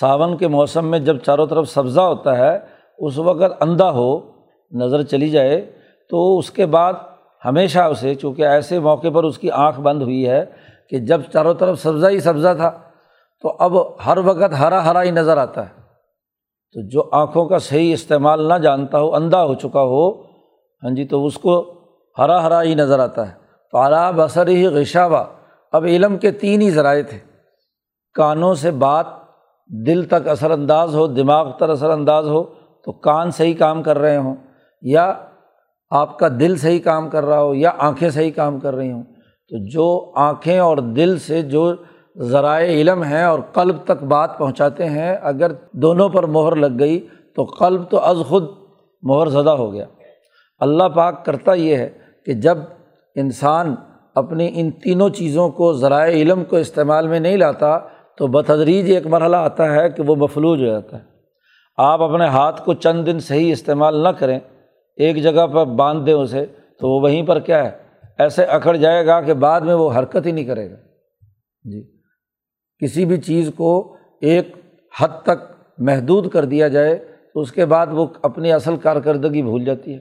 ساون 0.00 0.36
کے 0.36 0.48
موسم 0.48 0.86
میں 0.86 0.98
جب 0.98 1.16
چاروں 1.16 1.46
طرف 1.46 1.68
سبزہ 1.68 2.00
ہوتا 2.00 2.38
ہے، 2.38 2.58
اس 2.98 3.18
وقت 3.18 3.62
اندھا 3.62 3.90
ہو، 3.90 4.18
نظر 4.72 5.02
چلی 5.02 5.28
جائے، 5.28 5.72
تو 6.10 6.38
اس 6.38 6.50
کے 6.50 6.66
بعد 6.66 6.92
ہمیشہ 7.44 7.78
اسے، 7.78 8.14
چونکہ 8.14 8.42
ایسے 8.42 8.78
موقع 8.78 9.08
پر 9.14 9.24
اس 9.24 9.38
کی 9.38 9.50
آنکھ 9.50 9.80
بند 9.80 10.02
ہوئی 10.02 10.28
ہے 10.28 10.44
کہ 10.90 10.98
جب 10.98 11.20
چاروں 11.32 11.54
طرف 11.54 11.80
سبزہ 11.80 12.06
ہی 12.06 12.20
سبزہ 12.20 12.54
تھا، 12.56 12.70
تو 13.42 13.56
اب 13.58 13.72
ہر 14.06 14.18
وقت 14.24 14.54
ہرا 14.60 14.84
ہرا 14.84 15.02
ہی 15.02 15.10
نظر 15.10 15.36
آتا 15.36 15.66
ہے۔ 15.66 15.82
تو 16.72 16.88
جو 16.88 17.08
آنکھوں 17.12 17.48
کا 17.48 17.58
صحیح 17.58 17.92
استعمال 17.92 18.48
نہ 18.48 18.54
جانتا 18.54 19.00
ہو، 19.00 19.14
اندھا 19.14 19.44
ہو 19.44 19.54
چکا 19.54 19.82
ہو 19.82 20.22
ہاں 20.82 20.90
جی 20.90 21.04
تو 21.04 21.26
اس 21.26 21.38
کو 21.38 21.81
ہرا 22.18 22.42
ہرا 22.42 22.62
ہی 22.62 22.74
نظر 22.74 22.98
آتا 22.98 23.28
ہے۔ 23.28 23.34
تو 23.70 23.78
اعلیٰ 23.78 24.12
بصر 24.12 24.46
ہی 24.46 24.66
غشاوہ۔ 24.66 25.24
اب 25.72 25.84
علم 25.84 26.18
کے 26.18 26.30
تین 26.30 26.60
ہی 26.60 26.70
ذرائع 26.70 27.02
تھے۔ 27.02 27.18
کانوں 28.14 28.54
سے 28.54 28.70
بات 28.70 29.06
دل 29.86 30.04
تک 30.04 30.28
اثر 30.28 30.50
انداز 30.50 30.94
ہو، 30.94 31.06
دماغ 31.06 31.50
تر 31.58 31.68
اثر 31.68 31.90
انداز 31.90 32.28
ہو، 32.28 32.44
تو 32.84 32.92
کان 32.92 33.30
صحیح 33.30 33.54
کام 33.54 33.82
کر 33.82 33.98
رہے 33.98 34.16
ہوں۔ 34.16 34.36
یا 34.82 35.14
آپ 35.90 36.18
کا 36.18 36.28
دل 36.28 36.56
صحیح 36.56 36.80
کام 36.80 37.10
کر 37.10 37.24
رہا 37.24 37.42
ہو، 37.42 37.54
یا 37.54 37.72
آنکھیں 37.78 38.10
صحیح 38.10 38.30
کام 38.30 38.60
کر 38.60 38.74
رہی 38.74 38.92
ہوں۔ 38.92 39.02
تو 39.48 39.68
جو 39.68 40.12
آنکھیں 40.14 40.58
اور 40.58 40.76
دل 40.76 41.18
سے 41.18 41.42
جو 41.42 41.74
ذرائع 42.18 42.70
علم 42.70 43.02
ہیں 43.02 43.24
اور 43.24 43.40
قلب 43.52 43.76
تک 43.84 44.04
بات 44.04 44.38
پہنچاتے 44.38 44.88
ہیں، 44.88 45.16
اگر 45.22 45.52
دونوں 45.72 46.08
پر 46.08 46.22
مہر 46.22 46.56
لگ 46.56 46.78
گئی 46.78 47.08
تو 47.36 47.44
قلب 47.44 47.90
تو 47.90 48.00
از 48.00 48.16
خود 48.28 48.44
مہر 49.02 49.26
زدہ 49.26 49.50
ہو 49.50 49.72
گیا۔ 49.72 49.86
اللہ 50.58 50.84
پاک 50.84 51.24
کرتا 51.24 51.54
یہ 51.54 51.76
ہے 51.76 52.01
کہ 52.26 52.32
جب 52.32 52.58
انسان 53.14 53.74
اپنی 54.14 54.50
ان 54.54 54.70
تینوں 54.70 55.08
چیزوں 55.08 55.48
کو 55.48 55.72
ذرائع 55.72 56.12
علم 56.12 56.44
کو 56.44 56.56
استعمال 56.56 57.08
میں 57.08 57.20
نہیں 57.20 57.36
لاتا 57.36 57.78
تو 58.16 58.26
بتدریج 58.26 58.90
ایک 58.90 59.06
مرحلہ 59.06 59.36
آتا 59.36 59.74
ہے 59.74 59.90
کہ 59.90 60.02
وہ 60.02 60.16
مفلوج 60.16 60.60
ہو 60.60 60.66
جاتا 60.66 60.98
ہے۔ 60.98 61.04
آپ 61.76 62.02
اپنے 62.02 62.26
ہاتھ 62.26 62.64
کو 62.64 62.74
چند 62.74 63.06
دن 63.06 63.20
صحیح 63.20 63.52
استعمال 63.52 64.02
نہ 64.02 64.08
کریں، 64.08 64.38
ایک 64.96 65.22
جگہ 65.22 65.46
پر 65.46 65.64
باندھ 65.64 66.06
دیں 66.06 66.14
اسے، 66.14 66.46
تو 66.80 66.88
وہ 66.88 67.00
وہیں 67.00 67.22
پر 67.22 67.40
کیا 67.40 67.64
ہے؟ 67.64 67.70
ایسے 68.18 68.44
اکھڑ 68.44 68.76
جائے 68.76 69.06
گا 69.06 69.20
کہ 69.20 69.34
بعد 69.34 69.60
میں 69.60 69.74
وہ 69.74 69.92
حرکت 69.98 70.26
ہی 70.26 70.32
نہیں 70.32 70.44
کرے 70.44 70.70
گا۔ 70.70 70.76
جی۔ 71.64 71.92
کسی 72.78 73.04
بھی 73.04 73.16
چیز 73.16 73.50
کو 73.56 73.96
ایک 74.20 74.54
حد 75.00 75.22
تک 75.22 75.52
محدود 75.78 76.28
کر 76.28 76.44
دیا 76.44 76.68
جائے، 76.68 76.96
تو 77.34 77.40
اس 77.40 77.52
کے 77.52 77.66
بعد 77.66 77.86
وہ 77.90 78.06
اپنی 78.22 78.52
اصل 78.52 78.76
کارکردگی 78.76 79.42
بھول 79.42 79.64
جاتی 79.64 79.94
ہے۔ 79.94 79.98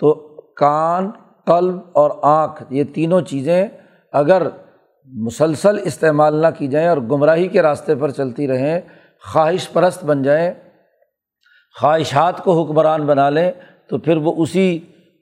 تو 0.00 0.14
کان 0.40 1.10
قلب 1.46 1.76
اور 1.92 2.10
آنکھ، 2.22 2.62
یہ 2.70 2.84
تینوں 2.94 3.20
چیزیں 3.20 3.66
اگر 4.12 4.46
مسلسل 5.04 5.78
استعمال 5.84 6.34
نہ 6.34 6.46
کی 6.58 6.66
جائیں 6.66 6.88
اور 6.88 6.96
گمراہی 6.96 7.48
کے 7.48 7.62
راستے 7.62 7.94
پر 7.94 8.10
چلتی 8.10 8.48
رہیں، 8.48 8.80
خواہش 9.32 9.72
پرست 9.72 10.04
بن 10.04 10.22
جائیں، 10.22 10.50
خواہشات 11.80 12.44
کو 12.44 12.62
حکمران 12.62 13.06
بنا 13.06 13.30
لیں، 13.30 13.52
تو 13.88 13.98
پھر 13.98 14.16
وہ 14.16 14.34
اسی 14.36 14.78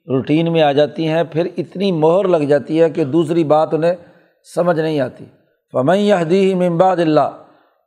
روٹین 0.07 0.51
میں 0.51 0.61
آ 0.61 0.71
جاتی 0.71 1.07
ہیں۔ 1.07 1.23
پھر 1.23 1.47
اتنی 1.57 1.91
مہر 1.91 2.27
لگ 2.27 2.37
جاتی 2.37 2.81
ہے 2.81 2.89
کہ 2.89 3.03
دوسری 3.03 3.43
بات 3.43 3.73
انہیں 3.73 3.95
سمجھ 4.55 4.79
نہیں 4.79 4.99
آتی۔ 4.99 5.25
فمئی 5.71 6.13
حدی 6.13 6.55
ممباد 6.55 6.97
اللہ 6.97 7.29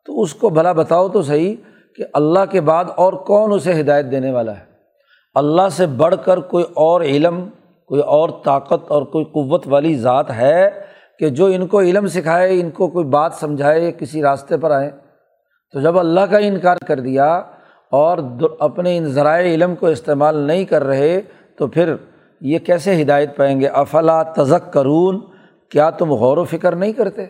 تو 0.07 0.23
اس 0.23 0.35
کو 0.35 0.49
بھلا 0.49 0.73
بتاؤ 0.73 1.09
تو 1.09 1.23
صحیح 1.23 1.57
کہ 1.97 2.05
اللہ 2.13 2.45
کے 2.51 2.61
بعد 2.61 2.85
اور 2.97 3.13
کون 3.13 3.53
اسے 3.53 3.81
ہدایت 3.81 4.11
دینے 4.11 4.31
والا 4.31 4.59
ہے۔ 4.59 4.65
اللہ 5.35 5.69
سے 5.71 5.87
بڑھ 5.87 6.15
کر 6.25 6.41
کوئی 6.41 6.65
اور 6.75 7.01
علم 7.01 7.49
کوئی 7.89 8.01
اور 8.01 8.29
طاقت 8.45 8.91
اور 8.91 9.03
کوئی 9.03 9.25
قوت 9.25 9.63
والی 9.67 9.95
ذات 9.95 10.31
ہے 10.31 10.71
کہ 11.19 11.29
جو 11.29 11.47
ان 11.47 11.67
کو 11.67 11.81
علم 11.81 12.07
سکھائے، 12.07 12.61
ان 12.61 12.71
کو 12.71 12.89
کوئی 12.89 13.05
بات 13.05 13.35
سمجھائے، 13.35 13.93
کسی 13.93 14.23
راستے 14.23 14.57
پر 14.57 14.71
آئے۔ 14.71 14.91
تو 15.73 15.81
جب 15.81 15.99
اللہ 15.99 16.21
کا 16.21 16.39
انکار 16.39 16.77
کر 16.77 17.01
دیا 17.01 17.35
اور 17.91 18.19
اپنے 18.59 18.97
ان 18.97 19.05
ذرائع 19.05 19.55
علم 19.55 19.75
کو 19.75 19.87
استعمال 19.87 20.37
نہیں 20.37 20.65
کر 20.65 20.85
رہے، 20.85 21.21
تو 21.59 21.67
پھر 21.67 21.95
یہ 22.41 22.59
کیسے 22.59 23.03
ہدایت 23.03 23.37
پائیں 23.37 23.61
گے؟ 23.61 23.67
افلا 23.67 24.23
تزک 24.23 24.73
کرون 24.73 25.21
کیا 25.71 25.91
تم 25.91 26.11
غور 26.11 26.39
و 26.39 26.45
فکر 26.45 26.77
نہیں 26.77 26.93
کرتے؟ 26.93 27.27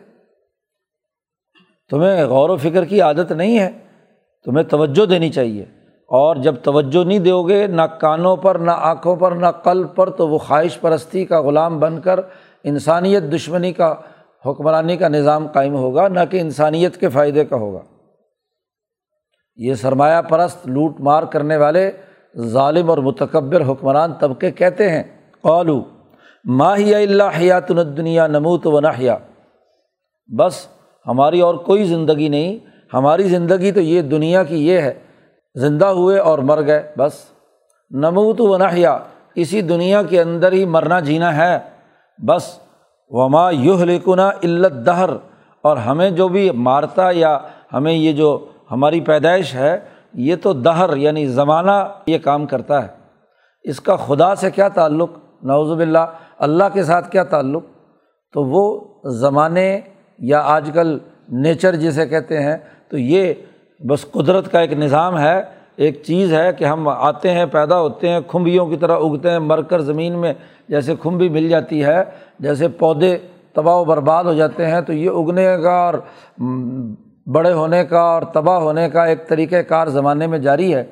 تمہیں 1.90 2.24
غور 2.24 2.50
و 2.50 2.56
فکر 2.56 2.84
کی 2.84 3.00
عادت 3.00 3.32
نہیں 3.32 3.58
ہے، 3.58 3.70
تمہیں 4.44 4.64
توجہ 4.64 5.06
دینی 5.06 5.30
چاہیے۔ 5.30 5.64
اور 6.08 6.36
جب 6.36 6.54
توجہ 6.62 7.04
نہیں 7.04 7.18
دو 7.18 7.42
گے، 7.42 7.66
نہ 7.66 7.82
کانوں 7.82 8.36
پر، 8.36 8.54
نہ 8.54 8.70
آنکھوں 8.70 9.16
پر، 9.16 9.32
نہ 9.32 9.46
قلب 9.46 9.94
پر، 9.94 10.10
تو 10.10 10.28
وہ 10.28 10.38
خواہش 10.38 10.80
پرستی 10.80 11.24
کا 11.24 11.42
غلام 11.42 11.78
بن 11.78 12.00
کر 12.00 12.20
انسانیت 12.64 13.22
دشمنی 13.22 13.72
کا، 13.72 13.94
حکمرانی 14.46 14.96
کا 14.96 15.08
نظام 15.08 15.46
قائم 15.46 15.74
ہوگا، 15.74 16.08
نہ 16.08 16.20
کہ 16.30 16.40
انسانیت 16.40 16.96
کے 16.96 17.08
فائدے 17.08 17.44
کا 17.44 17.56
ہوگا۔ 17.56 17.80
یہ 19.56 19.74
سرمایہ 19.74 20.22
پرست، 20.22 20.68
لوٹ 20.68 21.00
مار 21.00 21.22
کرنے 21.22 21.56
والے، 21.56 21.90
ظالم 22.38 22.90
اور 22.90 22.98
متکبر 22.98 23.62
حکمران 23.62 24.12
طبقے 24.20 24.50
کہتے 24.50 24.90
ہیں، 24.90 25.02
قالو 25.42 25.84
ماہی 26.44 26.94
اللہ 26.94 27.38
حیات 27.38 27.70
الدنیا 27.70 28.26
نموت 28.26 28.66
و 28.66 28.80
نحیا۔ 28.80 29.16
بس، 30.38 30.66
ہماری 31.06 31.40
اور 31.40 31.54
کوئی 31.54 31.84
زندگی 31.84 32.28
نہیں، 32.28 32.58
ہماری 32.94 33.22
زندگی 33.22 33.72
تو 33.72 33.80
یہ 33.80 34.02
دنیا 34.02 34.44
کی 34.44 34.66
یہ 34.68 34.78
ہے۔ 34.78 35.07
زندہ 35.58 35.86
ہوئے 35.86 36.18
اور 36.18 36.38
مر 36.38 36.66
گئے، 36.66 36.92
بس۔ 36.98 37.12
نموت 37.90 38.40
و 38.40 38.58
نحیا، 38.58 38.98
اسی 39.34 39.60
دنیا 39.60 40.02
کے 40.02 40.20
اندر 40.20 40.52
ہی 40.52 40.64
مرنا 40.64 41.00
جینا 41.00 41.36
ہے۔ 41.36 41.58
بس۔ 42.26 42.58
وما 43.10 43.50
یوہ 43.50 43.84
لکنا 43.84 44.28
علت 44.28 44.86
دہر 44.86 45.10
اور 45.62 45.76
ہمیں 45.76 46.10
جو 46.10 46.28
بھی 46.28 46.50
مارتا 46.50 47.10
یا 47.10 47.38
ہمیں 47.72 47.92
یہ 47.92 48.12
جو 48.12 48.46
ہماری 48.70 49.00
پیدائش 49.00 49.54
ہے، 49.54 49.80
یہ 50.14 50.36
تو 50.42 50.52
دہر 50.52 50.96
یعنی 50.96 51.26
زمانہ 51.26 51.88
یہ 52.06 52.18
کام 52.18 52.46
کرتا 52.46 52.82
ہے۔ 52.82 52.88
اس 53.62 53.80
کا 53.80 53.96
خدا 53.96 54.34
سے 54.34 54.50
کیا 54.50 54.68
تعلق؟ 54.68 55.10
نوزب 55.42 55.78
اللہ 55.78 55.98
اللہ 56.38 56.64
کے 56.72 56.82
ساتھ 56.84 57.10
کیا 57.10 57.24
تعلق؟ 57.24 57.62
تو 58.32 58.44
وہ 58.44 58.80
زمانے 59.04 59.80
یا 60.18 60.40
آج 60.40 60.70
کل 60.74 60.98
نیچر 61.28 61.74
جسے 61.74 62.06
کہتے 62.06 62.42
ہیں، 62.42 62.56
تو 62.88 62.98
یہ 62.98 63.34
بس 63.80 64.10
قدرت 64.10 64.52
کا 64.52 64.60
ایک 64.60 64.72
نظام 64.72 65.18
ہے، 65.18 65.42
ایک 65.76 66.02
چیز 66.02 66.32
ہے 66.32 66.52
کہ 66.52 66.64
ہم 66.64 66.88
آتے 66.88 67.30
ہیں، 67.30 67.46
پیدا 67.46 67.80
ہوتے 67.80 68.08
ہیں، 68.08 68.20
کھمبیوں 68.26 68.66
کی 68.66 68.76
طرح 68.76 68.96
اگتے 68.96 69.30
ہیں 69.30 69.38
مر 69.38 69.62
کر 69.62 69.80
زمین 69.80 70.18
میں 70.18 70.34
جیسے 70.68 70.94
کھمبی 71.02 71.28
مل 71.28 71.48
جاتی 71.48 71.84
ہے، 71.84 72.04
جیسے 72.38 72.68
پودے 72.68 73.18
تباہ 73.52 73.74
و 73.74 73.84
برباد 73.84 74.24
ہو 74.24 74.34
جاتے 74.34 74.66
ہیں، 74.66 74.80
تو 74.80 74.92
یہ 74.92 75.10
اگنے 75.10 75.56
کا 75.62 75.72
اور 75.72 75.94
بڑے 77.26 77.52
ہونے 77.52 77.84
کا 77.84 78.00
اور 78.00 78.22
تباہ 78.22 78.58
ہونے 78.58 78.90
کا 78.90 79.04
ایک 79.04 79.28
طریقۂ 79.28 79.56
کار 79.68 79.86
زمانے 79.86 80.26
میں 80.26 80.38
جاری 80.38 80.74
ہے۔ 80.74 80.84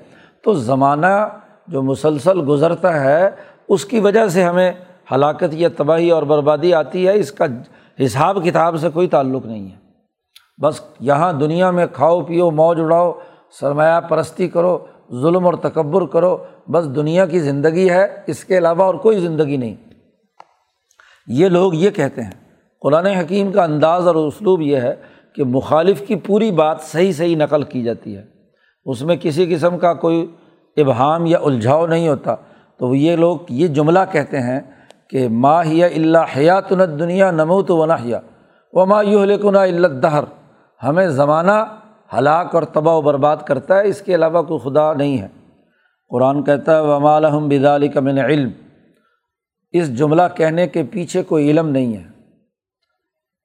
تو 0.43 0.55
زمانہ 0.55 1.29
جو 1.69 1.83
مسلسل 1.83 2.41
گزرتا 2.49 3.05
ہے، 3.05 3.31
اس 3.69 3.85
کی 3.85 4.01
وجہ 4.01 4.29
سے 4.29 4.45
ہمیں 4.45 4.73
ہلاکت 5.13 5.53
یا 5.53 5.69
تباہی 5.77 6.11
اور 6.11 6.23
بربادی 6.23 6.75
آتی 6.75 7.07
ہے، 7.07 7.15
اس 7.15 7.33
کا 7.33 7.45
حساب 8.05 8.45
کتاب 8.45 8.77
سے 8.77 8.89
کوئی 8.89 9.09
تعلق 9.09 9.47
نہیں 9.47 9.67
ہے۔ 9.67 9.86
بس 10.63 10.81
یہاں 11.01 11.33
دنیا 11.33 11.71
میں 11.71 11.87
کھاؤ 11.93 12.21
پیو، 12.21 12.51
موج 12.51 12.81
اڑاؤ، 12.81 13.13
سرمایہ 13.61 14.01
پرستی 14.01 14.49
کرو، 14.49 14.79
ظلم 15.13 15.47
اور 15.47 15.55
تکبر 15.55 16.07
کرو، 16.07 16.37
بس 16.69 16.97
دنیا 16.97 17.27
کی 17.27 17.41
زندگی 17.41 17.91
ہے، 17.91 18.07
اس 18.27 18.45
کے 18.45 18.59
علاوہ 18.59 18.83
اور 18.83 18.95
کوئی 18.95 19.19
زندگی 19.19 19.57
نہیں۔ 19.57 19.75
یہ 21.27 21.49
لوگ 21.49 21.75
یہ 21.75 21.91
کہتے 21.91 22.23
ہیں، 22.23 22.31
قرآن 22.81 23.07
حکیم 23.07 23.53
کا 23.53 23.65
انداز 23.65 24.07
اور 24.07 24.15
اسلوب 24.15 24.61
یہ 24.61 24.77
ہے 24.77 24.95
کہ 25.35 25.45
مخالف 25.45 26.07
کی 26.07 26.17
پوری 26.17 26.51
بات 26.51 26.81
صحیح 26.81 27.13
صحیح 27.13 27.37
نقل 27.37 27.63
کی 27.63 27.83
جاتی 27.83 28.17
ہے۔ 28.17 28.23
اس 28.85 29.03
میں 29.03 29.17
کسی 29.17 29.55
قسم 29.55 29.79
کا 29.79 29.95
کوئی 29.95 30.27
ابہام 30.77 31.27
یا 31.27 31.39
الجھاؤ 31.43 31.87
نہیں 31.87 32.09
ہوتا۔ 32.09 32.35
تو 32.79 32.95
یہ 32.95 33.17
لوگ 33.17 33.39
یہ 33.49 33.67
جملہ 33.67 33.99
کہتے 34.13 34.41
ہیں 34.41 34.61
کہ 35.11 35.29
ماہیہ 35.29 35.85
اللہ 35.85 36.19
حیات 36.37 36.71
دنیا 36.71 37.31
نمو 37.31 37.63
تو 37.63 37.77
وناحیہ 37.77 38.17
و 38.73 38.87
ما 38.87 39.03
یو 39.03 39.25
لکن 39.25 39.57
اللہ 39.57 39.87
دہر 39.87 40.25
ہمیں 40.83 41.07
زمانہ 41.07 41.53
ہلاک 42.19 42.55
اور 42.55 42.63
تباہ 42.63 42.95
و 42.95 43.01
برباد 43.01 43.37
کرتا 43.37 43.79
ہے، 43.79 43.89
اس 43.89 44.01
کے 44.01 44.15
علاوہ 44.15 44.43
کوئی 44.43 44.61
خدا 44.61 44.93
نہیں 44.93 45.19
ہے۔ 45.19 45.29
قرآن 46.09 46.43
کہتا 46.43 46.77
ہے، 46.77 46.81
وما 46.81 47.17
الحم 47.17 47.49
بدالی 47.49 47.89
کا 47.89 48.01
من 48.01 48.19
علم 48.19 48.51
اس 49.73 49.99
جملہ 49.99 50.23
کہنے 50.35 50.67
کے 50.67 50.83
پیچھے 50.83 51.23
کوئی 51.23 51.51
علم 51.51 51.69
نہیں 51.69 51.97
ہے۔ 51.97 52.05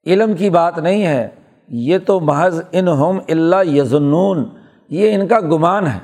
علم 0.06 0.34
کی 0.34 0.50
بات 0.50 0.78
نہیں 0.78 1.06
ہے، 1.06 1.28
یہ 1.68 1.98
تو 2.06 2.20
محض 2.20 2.62
ان 2.72 2.88
ہم 2.88 3.18
اللہ 3.28 3.68
یزنون 3.68 4.44
یہ 4.88 5.14
ان 5.14 5.28
کا 5.28 5.40
گمان 5.40 5.86
ہے۔ 5.86 5.98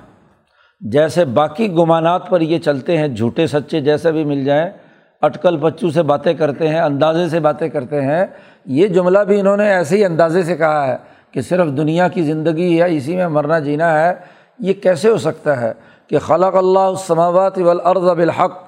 جیسے 0.81 1.25
باقی 1.25 1.73
گمانات 1.73 2.29
پر 2.29 2.41
یہ 2.41 2.59
چلتے 2.59 2.99
ہیں، 2.99 3.09
جھوٹے 3.09 3.47
سچے 3.47 3.81
جیسے 3.81 4.13
بھی 4.13 4.25
مل 4.25 4.45
جائیں، 4.45 4.71
اٹکل 5.23 5.57
پچو 5.57 5.91
سے 5.91 6.03
باتیں 6.03 6.35
کرتے 6.35 6.69
ہیں، 6.69 6.81
اندازے 6.81 7.29
سے 7.29 7.41
باتیں 7.41 7.69
کرتے 7.69 8.01
ہیں، 8.03 8.27
یہ 8.67 8.87
جملہ 8.87 9.19
بھی 9.19 9.41
انہوں 9.41 9.57
نے 9.57 9.69
ایسے 9.69 9.97
ہی 9.97 10.05
اندازے 10.05 10.43
سے 10.43 10.57
کہا 10.57 10.87
ہے۔ 10.87 10.97
کہ 11.33 11.41
صرف 11.41 11.67
دنیا 11.67 12.09
کی 12.09 12.23
زندگی 12.23 12.83
ہے، 12.83 12.97
اسی 12.97 13.17
میں 13.17 13.29
مرنا 13.29 13.59
جینا 13.59 14.05
ہے، 14.05 14.15
یہ 14.59 14.73
کیسے 14.73 15.09
ہو 15.09 15.19
سکتا 15.19 15.61
ہے؟ 15.61 15.73
کہ 16.07 16.19
خلق 16.19 16.57
اللہ 16.57 16.79
السماوات 16.79 17.59
والارض 17.59 18.05
بالحق، 18.05 18.63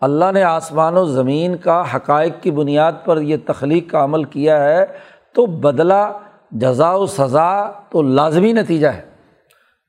اللہ 0.00 0.24
نے 0.34 0.42
آسمان 0.42 0.96
و 0.96 1.04
زمین 1.04 1.56
کا 1.56 1.84
حقائق 1.94 2.32
کی 2.42 2.50
بنیاد 2.50 2.92
پر 3.04 3.20
یہ 3.20 3.36
تخلیق 3.46 3.90
کا 3.90 4.04
عمل 4.04 4.24
کیا 4.24 4.64
ہے، 4.64 4.84
تو 5.34 5.46
بدلہ، 5.46 6.18
جزا 6.50 6.90
و 6.90 7.06
سزا 7.06 7.70
تو 7.90 8.02
لازمی 8.02 8.52
نتیجہ 8.52 8.88
ہے۔ 8.88 9.02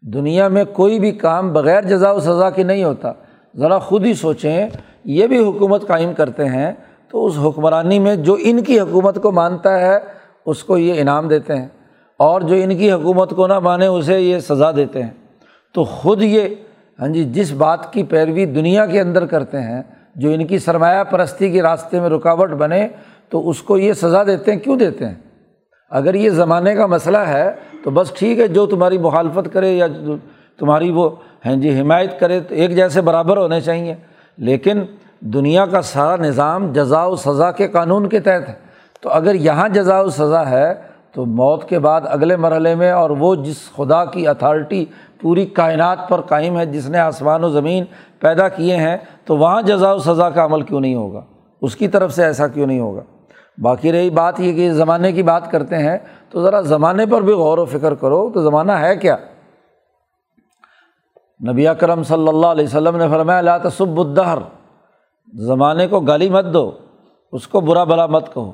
دنیا 0.01 0.47
میں 0.47 0.65
کوئی 0.73 0.99
بھی 0.99 1.11
کام 1.11 1.53
بغیر 1.53 1.81
جزا 1.81 2.11
و 2.11 2.19
سزا 2.19 2.49
کے 2.49 2.63
نہیں 2.63 2.83
ہوتا۔ 2.83 3.11
ذرا 3.57 3.79
خود 3.79 4.05
ہی 4.05 4.13
سوچیں، 4.13 4.69
یہ 5.03 5.27
بھی 5.27 5.37
حکومت 5.37 5.87
قائم 5.87 6.13
کرتے 6.13 6.45
ہیں، 6.45 6.71
تو 7.11 7.25
اس 7.25 7.33
حکمرانی 7.45 7.99
میں 7.99 8.15
جو 8.15 8.37
ان 8.39 8.63
کی 8.63 8.79
حکومت 8.79 9.21
کو 9.21 9.31
مانتا 9.31 9.79
ہے، 9.79 9.99
اس 10.45 10.63
کو 10.63 10.77
یہ 10.77 11.01
انعام 11.01 11.27
دیتے 11.27 11.55
ہیں۔ 11.55 11.67
اور 12.17 12.41
جو 12.41 12.55
ان 12.55 12.77
کی 12.77 12.91
حکومت 12.91 13.29
کو 13.29 13.47
نہ 13.47 13.59
مانے 13.59 13.85
اسے 13.85 14.19
یہ 14.19 14.39
سزا 14.39 14.71
دیتے 14.71 15.03
ہیں۔ 15.03 15.11
تو 15.73 15.83
خود 15.83 16.21
یہ 16.21 16.47
ہاں 16.99 17.07
جی 17.07 17.23
جس 17.23 17.51
بات 17.51 17.93
کی 17.93 18.03
پیروی 18.03 18.45
دنیا 18.45 18.85
کے 18.85 19.01
اندر 19.01 19.25
کرتے 19.25 19.61
ہیں، 19.61 19.81
جو 20.15 20.29
ان 20.29 20.45
کی 20.45 20.59
سرمایہ 20.59 21.03
پرستی 21.03 21.51
کے 21.51 21.61
راستے 21.61 21.99
میں 21.99 22.09
رکاوٹ 22.09 22.49
بنے، 22.49 22.87
تو 23.29 23.49
اس 23.49 23.61
کو 23.61 23.77
یہ 23.77 23.93
سزا 23.93 24.23
دیتے 24.23 24.51
ہیں، 24.51 24.59
کیوں 24.59 24.75
دیتے 24.75 25.07
ہیں؟ 25.07 25.15
اگر 25.89 26.13
یہ 26.13 26.29
زمانے 26.29 26.75
کا 26.75 26.85
مسئلہ 26.85 27.17
ہے، 27.17 27.51
تو 27.83 27.91
بس 27.91 28.11
ٹھیک 28.11 28.39
ہے، 28.39 28.47
جو 28.47 28.65
تمہاری 28.65 28.97
مخالفت 28.97 29.53
کرے 29.53 29.71
یا 29.71 29.87
تمہاری 30.57 30.91
وہ 30.91 31.09
ہیں 31.45 31.55
جی 31.55 31.79
حمایت 31.79 32.19
کرے، 32.19 32.39
تو 32.39 32.55
ایک 32.55 32.75
جیسے 32.75 33.01
برابر 33.01 33.37
ہونے 33.37 33.61
چاہیے۔ 33.61 33.95
لیکن 34.37 34.81
دنیا 35.19 35.65
کا 35.65 35.81
سارا 35.81 36.23
نظام 36.23 36.73
جزا 36.73 37.05
و 37.05 37.15
سزا 37.15 37.51
کے 37.51 37.67
قانون 37.67 38.09
کے 38.09 38.19
تحت 38.19 38.49
ہے۔ 38.49 38.53
تو 39.01 39.09
اگر 39.09 39.35
یہاں 39.35 39.69
جزا 39.69 40.01
و 40.01 40.09
سزا 40.09 40.49
ہے 40.49 40.73
تو 41.13 41.25
موت 41.25 41.69
کے 41.69 41.79
بعد 41.79 42.01
اگلے 42.05 42.35
مرحلے 42.35 42.75
میں 42.75 42.91
اور 42.91 43.09
وہ 43.09 43.35
جس 43.35 43.71
خدا 43.75 44.05
کی 44.05 44.27
اتھارٹی 44.27 44.85
پوری 45.21 45.45
کائنات 45.45 46.09
پر 46.09 46.21
قائم 46.21 46.59
ہے، 46.59 46.65
جس 46.65 46.89
نے 46.89 46.99
آسمان 46.99 47.43
و 47.43 47.49
زمین 47.49 47.85
پیدا 48.19 48.49
کیے 48.49 48.75
ہیں، 48.75 48.97
تو 49.25 49.37
وہاں 49.37 49.61
جزا 49.61 49.93
و 49.93 49.97
سزا 49.97 50.29
کا 50.29 50.45
عمل 50.45 50.61
کیوں 50.61 50.81
نہیں 50.81 50.95
ہوگا؟ 50.95 51.21
اس 51.61 51.75
کی 51.75 51.87
طرف 51.87 52.13
سے 52.13 52.23
ایسا 52.23 52.47
کیوں 52.47 52.67
نہیں 52.67 52.79
ہوگا؟ 52.79 53.01
باقی 53.57 53.91
رہی 53.91 54.09
بات 54.09 54.39
یہ 54.39 54.53
کہ 54.53 54.71
زمانے 54.71 55.11
کی 55.11 55.23
بات 55.23 55.51
کرتے 55.51 55.77
ہیں، 55.77 55.97
تو 56.29 56.43
ذرا 56.43 56.61
زمانے 56.61 57.05
پر 57.05 57.21
بھی 57.21 57.33
غور 57.33 57.57
و 57.57 57.65
فکر 57.65 57.93
کرو 57.93 58.29
تو 58.33 58.41
زمانہ 58.41 58.71
ہے 58.71 58.95
کیا؟ 58.95 59.15
نبی 61.49 61.65
کرم 61.79 62.03
صلی 62.03 62.27
اللہ 62.27 62.47
علیہ 62.47 62.65
وسلم 62.65 62.95
نے 62.95 63.07
فرمایا 63.07 63.39
اللہ 63.39 63.57
تصب 63.63 63.99
الدہر، 63.99 64.37
زمانے 65.33 65.87
کو 65.87 65.99
گالی 65.99 66.29
مت 66.29 66.45
دو، 66.53 66.71
اس 67.31 67.47
کو 67.47 67.61
برا 67.61 67.83
بلا 67.83 68.05
مت 68.05 68.33
کہو۔ 68.33 68.51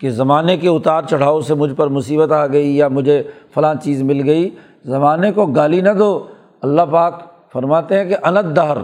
کہ 0.00 0.10
زمانے 0.10 0.56
کے 0.56 0.68
اتار 0.68 1.02
چڑھاؤ 1.02 1.40
سے 1.40 1.54
مجھ 1.54 1.74
پر 1.74 1.86
مصیبت 1.86 2.32
آ 2.32 2.46
گئی 2.46 2.76
یا 2.76 2.88
مجھے 2.88 3.22
فلاں 3.54 3.74
چیز 3.82 4.02
مل 4.02 4.28
گئی، 4.28 4.50
زمانے 4.84 5.32
کو 5.32 5.46
گالی 5.46 5.80
نہ 5.80 5.90
دو۔ 5.90 6.26
اللہ 6.62 6.82
پاک 6.90 7.22
فرماتے 7.52 7.98
ہیں 7.98 8.04
کہ 8.04 8.16
انت 8.22 8.56
دہر 8.56 8.76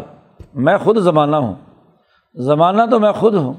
میں 0.54 0.78
خود 0.78 0.99
زمانہ 0.99 1.37
ہوں۔ 1.37 1.54
زمانہ 2.35 2.83
تو 2.90 3.00
میں 3.00 3.12
خود 3.12 3.35
ہوں 3.35 3.52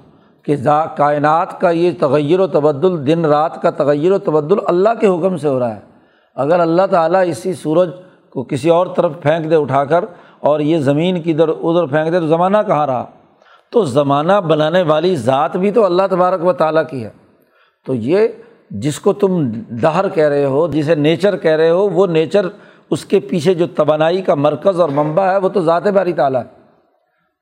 کہ 0.43 0.55
کائنات 0.95 1.62
کا 1.62 1.69
یہ 1.69 1.91
تغیر 2.00 2.39
و 2.39 2.47
تبدل، 2.47 3.07
دن 3.07 3.25
رات 3.25 3.62
کا 3.62 3.69
تغیر 3.69 4.12
و 4.12 4.17
تبدل 4.17 4.57
اللہ 4.65 4.89
کے 5.00 5.07
حکم 5.07 5.38
سے 5.38 5.47
ہو 5.47 5.59
رہا 5.59 5.75
ہے۔ 5.75 5.79
اگر 6.35 6.59
اللہ 6.59 6.81
تعالیٰ 6.91 7.24
اسی 7.27 7.53
سورج 7.53 7.89
کو 8.29 8.43
کسی 8.43 8.69
اور 8.69 8.88
طرف 8.95 9.12
پھینک 9.21 9.50
دے 9.50 9.55
اٹھا 9.55 9.85
کر 9.85 10.05
اور 10.39 10.59
یہ 10.59 10.77
زمین 10.77 11.21
کی 11.21 11.31
ادھر 11.31 11.47
ادھر 11.47 11.85
پھینک 11.85 12.12
دے 12.12 12.19
تو 12.19 12.27
زمانہ 12.27 12.57
کہاں 12.67 12.88
رہا؟ 12.88 13.05
تو 13.71 13.83
زمانہ 13.83 14.33
بنانے 14.33 14.81
والی 14.81 15.15
ذات 15.15 15.57
بھی 15.57 15.71
تو 15.71 15.85
اللہ 15.85 16.03
تبارک 16.09 16.45
و 16.45 16.53
تعالیٰ 16.53 16.83
کی 16.89 17.03
ہے۔ 17.03 17.25
تو 17.85 17.95
یہ 17.95 18.27
جس 18.69 18.99
کو 18.99 19.13
تم 19.13 19.49
دہر 19.69 20.09
کہہ 20.09 20.27
رہے 20.27 20.45
ہو، 20.45 20.67
جسے 20.67 20.95
نیچر 20.95 21.37
کہہ 21.37 21.51
رہے 21.51 21.69
ہو، 21.69 21.89
وہ 21.89 22.07
نیچر 22.07 22.45
اس 22.91 23.05
کے 23.05 23.19
پیچھے 23.19 23.53
جو 23.53 23.67
توانائی 23.67 24.21
کا 24.21 24.35
مرکز 24.35 24.79
اور 24.79 24.89
منبع 24.89 25.31
ہے، 25.31 25.37
وہ 25.37 25.49
تو 25.49 25.61
ذات 25.61 25.87
باری 25.87 26.13
تعالیٰ 26.13 26.41
ہے۔ 26.41 26.65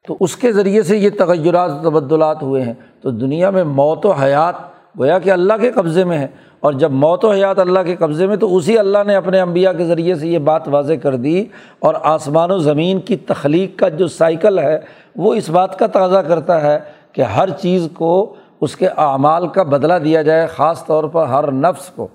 تو 0.07 0.17
اس 0.19 0.35
کے 0.35 0.51
ذریعے 0.51 0.83
سے 0.83 0.97
یہ 0.97 1.09
تغیرات، 1.19 1.71
تبدلات 1.83 2.43
ہوئے 2.43 2.61
ہیں۔ 2.61 2.73
تو 3.01 3.11
دنیا 3.11 3.49
میں 3.49 3.63
موت 3.63 4.05
و 4.05 4.11
حیات 4.11 4.55
گویا 4.99 5.19
کہ 5.19 5.29
اللہ 5.29 5.53
کے 5.61 5.71
قبضے 5.71 6.03
میں 6.03 6.17
ہے۔ 6.17 6.27
اور 6.59 6.73
جب 6.73 6.91
موت 6.91 7.25
و 7.25 7.31
حیات 7.31 7.59
اللہ 7.59 7.79
کے 7.85 7.95
قبضے 7.95 8.27
میں، 8.27 8.35
تو 8.35 8.57
اسی 8.57 8.77
اللہ 8.77 8.97
نے 9.07 9.15
اپنے 9.15 9.39
انبیاء 9.39 9.71
کے 9.71 9.85
ذریعے 9.85 10.15
سے 10.15 10.27
یہ 10.27 10.39
بات 10.39 10.67
واضح 10.67 10.93
کر 10.93 11.15
دی۔ 11.15 11.45
اور 11.79 11.93
آسمان 12.03 12.51
و 12.51 12.57
زمین 12.57 12.99
کی 12.99 13.15
تخلیق 13.15 13.79
کا 13.79 13.89
جو 13.89 14.07
سائیکل 14.07 14.59
ہے، 14.59 14.79
وہ 15.15 15.33
اس 15.33 15.49
بات 15.49 15.79
کا 15.79 15.87
تازہ 15.87 16.17
کرتا 16.17 16.61
ہے 16.61 16.79
کہ 17.11 17.21
ہر 17.21 17.49
چیز 17.49 17.87
کو 17.93 18.35
اس 18.63 18.75
کے 18.75 18.87
اعمال 18.87 19.47
کا 19.47 19.63
بدلہ 19.63 19.93
دیا 19.93 20.21
جائے 20.21 20.47
خاص 20.47 20.85
طور 20.85 21.03
پر 21.03 21.25
ہر 21.25 21.51
نفس 21.51 21.89
کو، 21.89 22.07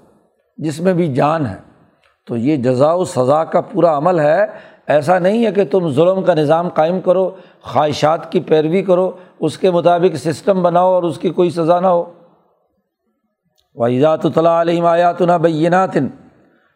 جس 0.56 0.80
میں 0.80 0.94
بھی 0.94 1.14
جان 1.14 1.46
ہے۔ 1.46 1.56
تو 2.26 2.36
یہ 2.36 2.56
جزا 2.56 2.92
و 2.92 3.04
سزا 3.04 3.44
کا 3.44 3.60
پورا 3.60 3.96
عمل 3.96 4.18
ہے۔ 4.20 4.46
ایسا 4.86 5.18
نہیں 5.18 5.46
ہے 5.46 5.52
کہ 5.52 5.64
تم 5.64 5.90
ظلم 5.90 6.22
کا 6.22 6.34
نظام 6.34 6.68
قائم 6.68 7.00
کرو، 7.00 7.30
خواہشات 7.62 8.32
کی 8.32 8.40
پیروی 8.40 8.82
کرو، 8.82 9.10
اس 9.40 9.58
کے 9.58 9.70
مطابق 9.70 10.16
سسٹم 10.16 10.62
بناؤ 10.62 10.92
اور 10.92 11.02
اس 11.02 11.18
کی 11.18 11.30
کوئی 11.30 11.50
سزا 11.50 11.80
نہ 11.80 11.86
ہو۔ 11.86 12.12
وحیدات 13.74 14.22
طلاء 14.22 14.60
علیہم 14.60 14.84
آیات 14.84 15.20
نہ 15.20 15.32
بینات 15.32 15.90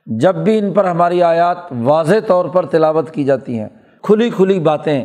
جب 0.07 0.35
بھی 0.35 0.59
ان 0.59 0.73
پر 0.73 0.85
ہماری 0.85 1.23
آیات 1.23 1.57
واضح 1.83 2.17
طور 2.27 2.45
پر 2.45 2.67
تلاوت 2.67 3.11
کی 3.11 3.25
جاتی 3.25 3.59
ہیں، 3.59 3.69
کھلی 4.03 4.31
کھلی 4.31 4.61
باتیں، 4.61 5.05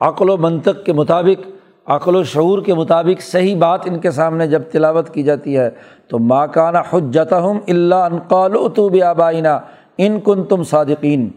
عقل 0.00 0.30
و 0.30 0.36
منطق 0.36 0.84
کے 0.84 0.92
مطابق 0.92 1.59
عقل 1.90 2.16
و 2.16 2.22
شعور 2.24 2.62
کے 2.62 2.74
مطابق 2.74 3.22
صحیح 3.22 3.56
بات 3.56 3.80
ان 3.84 3.98
کے 3.98 4.10
سامنے 4.10 4.46
جب 4.46 4.62
تلاوت 4.72 5.14
کی 5.14 5.22
جاتی 5.22 5.58
ہے، 5.58 5.70
تو 6.08 6.18
ماکانہ 6.18 6.78
حجت 6.92 7.32
ہم 7.32 7.58
اللہ 7.68 7.94
انقال 7.94 8.54
تو 8.76 8.88
آبائینہ 9.04 9.58
ان 9.98 10.20
کن 10.20 10.44
تم 10.44 10.62
صادقین 10.62 11.28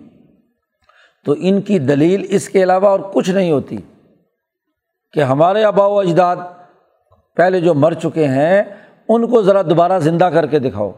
تو 1.26 1.36
ان 1.38 1.62
کی 1.62 1.80
دلیل 1.80 2.26
اس 2.30 2.50
کے 2.50 2.64
علاوہ 2.64 2.88
اور 2.88 3.00
کچھ 3.00 3.30
نہیں 3.30 3.52
ہوتی 3.52 3.78
کہ 5.14 5.20
ہمارے 5.20 5.64
آبا 5.64 5.86
و 5.86 6.00
اجداد 6.00 6.36
پہلے 7.36 7.60
جو 7.60 7.74
مر 7.74 7.94
چکے 7.94 8.28
ہیں، 8.28 8.64
ان 9.10 9.28
کو 9.28 9.42
ذرا 9.42 9.62
دوبارہ 9.62 10.00
زندہ 10.00 10.26
کر 10.26 10.46
کے 10.46 10.60
دکھاؤ۔ 10.60 10.92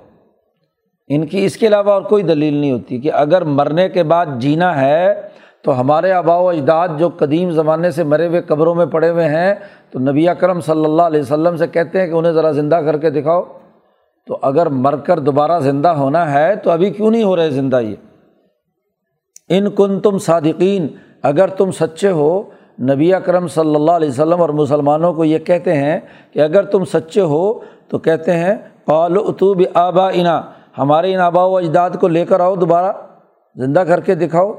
ان 1.07 1.25
کی 1.27 1.45
اس 1.45 1.57
کے 1.57 1.67
علاوہ 1.67 1.91
اور 1.91 2.01
کوئی 2.01 2.23
دلیل 2.23 2.53
نہیں 2.53 2.71
ہوتی 2.71 2.99
کہ 2.99 3.11
اگر 3.11 3.41
مرنے 3.41 3.89
کے 3.89 4.03
بعد 4.03 4.25
جینا 4.39 4.81
ہے 4.81 5.21
تو 5.65 5.79
ہمارے 5.79 6.11
آبا 6.11 6.37
و 6.37 6.49
اجداد 6.49 6.87
جو 6.97 7.09
قدیم 7.09 7.51
زمانے 7.51 7.91
سے 7.91 8.03
مرے 8.03 8.27
ہوئے 8.27 8.41
قبروں 8.41 8.75
میں 8.75 8.85
پڑے 8.85 9.09
ہوئے 9.09 9.25
ہیں، 9.25 9.55
تو 9.91 9.99
نبی 9.99 10.29
اکرم 10.29 10.59
صلی 10.59 10.85
اللہ 10.85 11.01
علیہ 11.01 11.21
وسلم 11.21 11.55
سے 11.55 11.67
کہتے 11.67 11.99
ہیں 11.99 12.07
کہ 12.07 12.13
انہیں 12.13 12.31
ذرا 12.31 12.51
زندہ 12.51 12.75
کر 12.75 12.97
کے 12.97 13.09
دکھاؤ۔ 13.09 13.43
تو 14.27 14.37
اگر 14.41 14.65
مر 14.65 14.95
کر 14.95 15.19
دوبارہ 15.19 15.59
زندہ 15.59 15.87
ہونا 15.87 16.33
ہے، 16.33 16.55
تو 16.55 16.71
ابھی 16.71 16.89
کیوں 16.89 17.11
نہیں 17.11 17.23
ہو 17.23 17.35
رہے 17.35 17.49
زندہ 17.49 17.75
یہ؟ 17.75 17.95
ان 19.49 19.69
کن 19.69 19.99
تم 19.99 20.17
صادقین، 20.17 20.87
اگر 21.23 21.47
تم 21.47 21.71
سچے 21.71 22.09
ہو، 22.09 22.43
نبی 22.81 23.13
اکرم 23.13 23.47
صلی 23.47 23.75
اللہ 23.75 23.91
علیہ 23.91 24.09
وسلم 24.09 24.41
اور 24.41 24.49
مسلمانوں 24.49 25.13
کو 25.13 25.25
یہ 25.25 25.39
کہتے 25.39 25.73
ہیں 25.73 25.99
کہ 26.33 26.39
اگر 26.39 26.63
تم 26.63 26.85
سچے 26.85 27.21
ہو، 27.21 27.59
تو 27.87 27.99
کہتے 27.99 28.31
ہیں 28.31 28.55
قال 28.85 29.17
اتوب 29.27 29.61
آبا 29.73 30.09
انا 30.09 30.41
ہمارے 30.77 31.13
ان 31.13 31.19
آبا 31.19 31.43
و 31.43 31.57
اجداد 31.57 31.89
کو 31.99 32.07
لے 32.07 32.25
کر 32.25 32.39
آؤ 32.39 32.55
دوبارہ، 32.55 32.91
زندہ 33.55 33.79
کر 33.79 33.99
کے 33.99 34.15
دکھاؤ۔ 34.15 34.53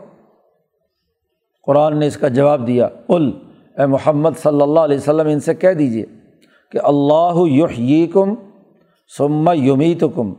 قرآن 1.67 1.99
نے 1.99 2.07
اس 2.07 2.17
کا 2.17 2.29
جواب 2.29 2.67
دیا 2.67 2.89
ال 3.09 3.31
اے 3.79 3.87
محمد 3.87 4.31
صلی 4.43 4.63
اللہ 4.63 4.81
علیہ 4.81 4.97
وسلم، 4.97 5.27
ان 5.27 5.41
سے 5.41 5.55
کہہ 5.55 5.73
دیجیے 5.73 6.05
کہ 6.73 6.79
اللہ 6.83 7.33
یحیی 7.37 8.07
کم 8.07 8.35
سما 9.19 9.53
یمیت 9.53 10.05
کم 10.15 10.33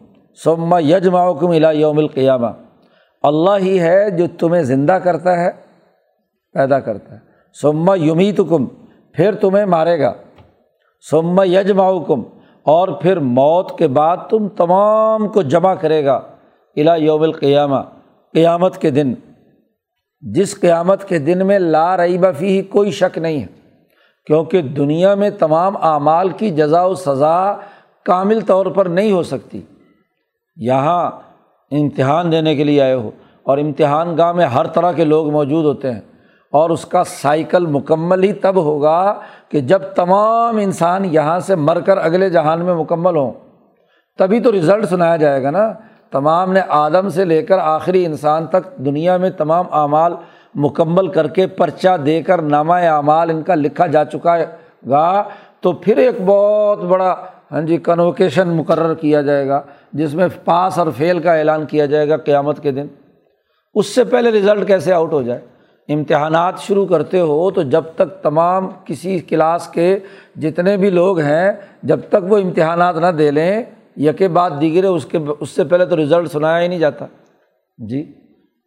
سما 0.43 0.79
یجما 0.79 1.33
کم 1.33 1.49
الا 1.49 1.71
یوم 1.71 1.97
القیامہ۔ 1.97 2.47
اللہ 3.23 3.57
ہی 3.59 3.79
ہے 3.79 4.11
جو 4.11 4.25
تمہیں 4.39 4.63
زندہ 4.63 4.91
کرتا 4.91 5.37
ہے، 5.37 5.51
پیدا 6.53 6.79
کرتا 6.79 7.13
ہے۔ 7.13 7.19
سما 7.61 7.95
یمیت 7.95 8.41
کم 8.49 8.65
پھر 9.13 9.35
تمہیں 9.35 9.65
مارے 9.65 9.99
گا۔ 9.99 10.13
سما 11.11 11.43
یجما 11.43 12.03
کم 12.07 12.21
اور 12.63 12.87
پھر 12.87 13.19
موت 13.19 13.77
کے 13.77 13.87
بعد 13.87 14.17
تم 14.29 14.47
تمام 14.47 15.27
کو 15.27 15.41
جمع 15.41 15.73
کرے 15.73 16.05
گا۔ 16.05 16.21
الا 16.75 16.95
یوم 16.95 17.21
القیامہ، 17.21 17.79
قیامت 18.33 18.77
کے 18.77 18.89
دن۔ 18.89 19.13
جس 20.21 20.59
قیامت 20.59 21.07
کے 21.07 21.19
دن 21.19 21.47
میں 21.47 21.59
لا 21.59 21.97
رئی 21.97 22.17
بفی 22.17 22.57
ہی 22.57 22.61
کوئی 22.61 22.91
شک 22.91 23.17
نہیں 23.17 23.41
ہے، 23.41 23.45
کیونکہ 24.25 24.61
دنیا 24.61 25.15
میں 25.15 25.29
تمام 25.29 25.77
اعمال 25.77 26.29
کی 26.29 26.49
جزا 26.49 26.83
و 26.83 26.95
سزا 26.95 27.53
کامل 28.05 28.39
طور 28.41 28.65
پر 28.65 28.85
نہیں 28.85 29.11
ہو 29.11 29.23
سکتی۔ 29.23 29.61
یہاں 30.55 31.11
امتحان 31.71 32.31
دینے 32.31 32.55
کے 32.55 32.63
لیے 32.63 32.81
آئے 32.81 32.93
ہو، 32.93 33.11
اور 33.43 33.57
امتحان 33.57 34.17
گاہ 34.17 34.31
میں 34.31 34.45
ہر 34.45 34.67
طرح 34.67 34.91
کے 34.91 35.05
لوگ 35.05 35.31
موجود 35.31 35.65
ہوتے 35.65 35.91
ہیں۔ 35.91 36.01
اور 36.51 36.69
اس 36.69 36.85
کا 36.85 37.03
سائیکل 37.03 37.65
مکمل 37.65 38.23
ہی 38.23 38.33
تب 38.33 38.55
ہوگا 38.55 39.19
کہ 39.49 39.61
جب 39.61 39.79
تمام 39.79 40.57
انسان 40.57 41.05
یہاں 41.05 41.39
سے 41.39 41.55
مر 41.55 41.79
کر 41.79 41.97
اگلے 41.97 42.29
جہان 42.29 42.65
میں 42.65 42.75
مکمل 42.75 43.15
ہوں۔ 43.15 43.31
تبھی 44.17 44.39
تو 44.39 44.51
رزلٹ 44.51 44.85
سنایا 44.85 45.15
جائے 45.15 45.43
گا 45.43 45.51
نا۔ 45.51 45.73
تمام 46.11 46.51
نے 46.53 46.61
آدم 46.69 47.09
سے 47.09 47.25
لے 47.25 47.41
کر 47.43 47.57
آخری 47.57 48.05
انسان 48.05 48.45
تک 48.47 48.77
دنیا 48.77 49.17
میں 49.17 49.29
تمام 49.29 49.65
اعمال 49.71 50.13
مکمل 50.55 51.07
کر 51.07 51.27
کے 51.27 51.47
پرچہ 51.47 51.97
دے 51.97 52.21
کر 52.23 52.41
نامہ 52.41 52.73
اعمال 52.73 53.29
ان 53.29 53.41
کا 53.43 53.55
لکھا 53.55 53.87
جا 53.87 54.05
چکا 54.05 54.35
گا، 54.89 55.23
تو 55.61 55.71
پھر 55.73 55.97
ایک 55.97 56.15
بہت 56.25 56.83
بڑا 56.83 57.15
ہاں 57.51 57.61
جی 57.61 57.77
کنوکیشن 57.77 58.49
مقرر 58.49 58.93
کیا 58.93 59.21
جائے 59.21 59.47
گا، 59.47 59.61
جس 59.93 60.13
میں 60.13 60.27
پاس 60.45 60.79
اور 60.79 60.87
فیل 60.97 61.19
کا 61.19 61.33
اعلان 61.33 61.65
کیا 61.65 61.85
جائے 61.85 62.09
گا 62.09 62.17
قیامت 62.17 62.59
کے 62.63 62.71
دن۔ 62.71 62.87
اس 63.75 63.87
سے 63.87 64.03
پہلے 64.03 64.31
رزلٹ 64.31 64.67
کیسے 64.67 64.93
آؤٹ 64.93 65.13
ہو 65.13 65.21
جائے؟ 65.21 65.39
امتحانات 65.89 66.59
شروع 66.59 66.85
کرتے 66.85 67.19
ہو 67.19 67.49
تو 67.51 67.61
جب 67.61 67.83
تک 67.95 68.21
تمام 68.21 68.67
کسی 68.85 69.19
کلاس 69.19 69.67
کے 69.67 69.97
جتنے 70.35 70.75
بھی 70.77 70.89
لوگ 70.89 71.19
ہیں، 71.19 71.51
جب 71.83 71.99
تک 72.09 72.31
وہ 72.31 72.37
امتحانات 72.37 72.97
نہ 72.97 73.07
دے 73.07 73.31
لیں 73.31 73.63
یکے 73.97 74.27
بعد 74.27 74.49
دیگرے 74.61 74.87
اس 74.87 75.05
کے 75.05 75.17
اس 75.39 75.49
سے 75.49 75.63
پہلے 75.63 75.85
تو 75.85 75.97
رزلٹ 75.97 76.31
سنایا 76.31 76.63
ہی 76.63 76.67
نہیں 76.67 76.79
جاتا۔ 76.79 77.05
جی۔ 77.77 78.13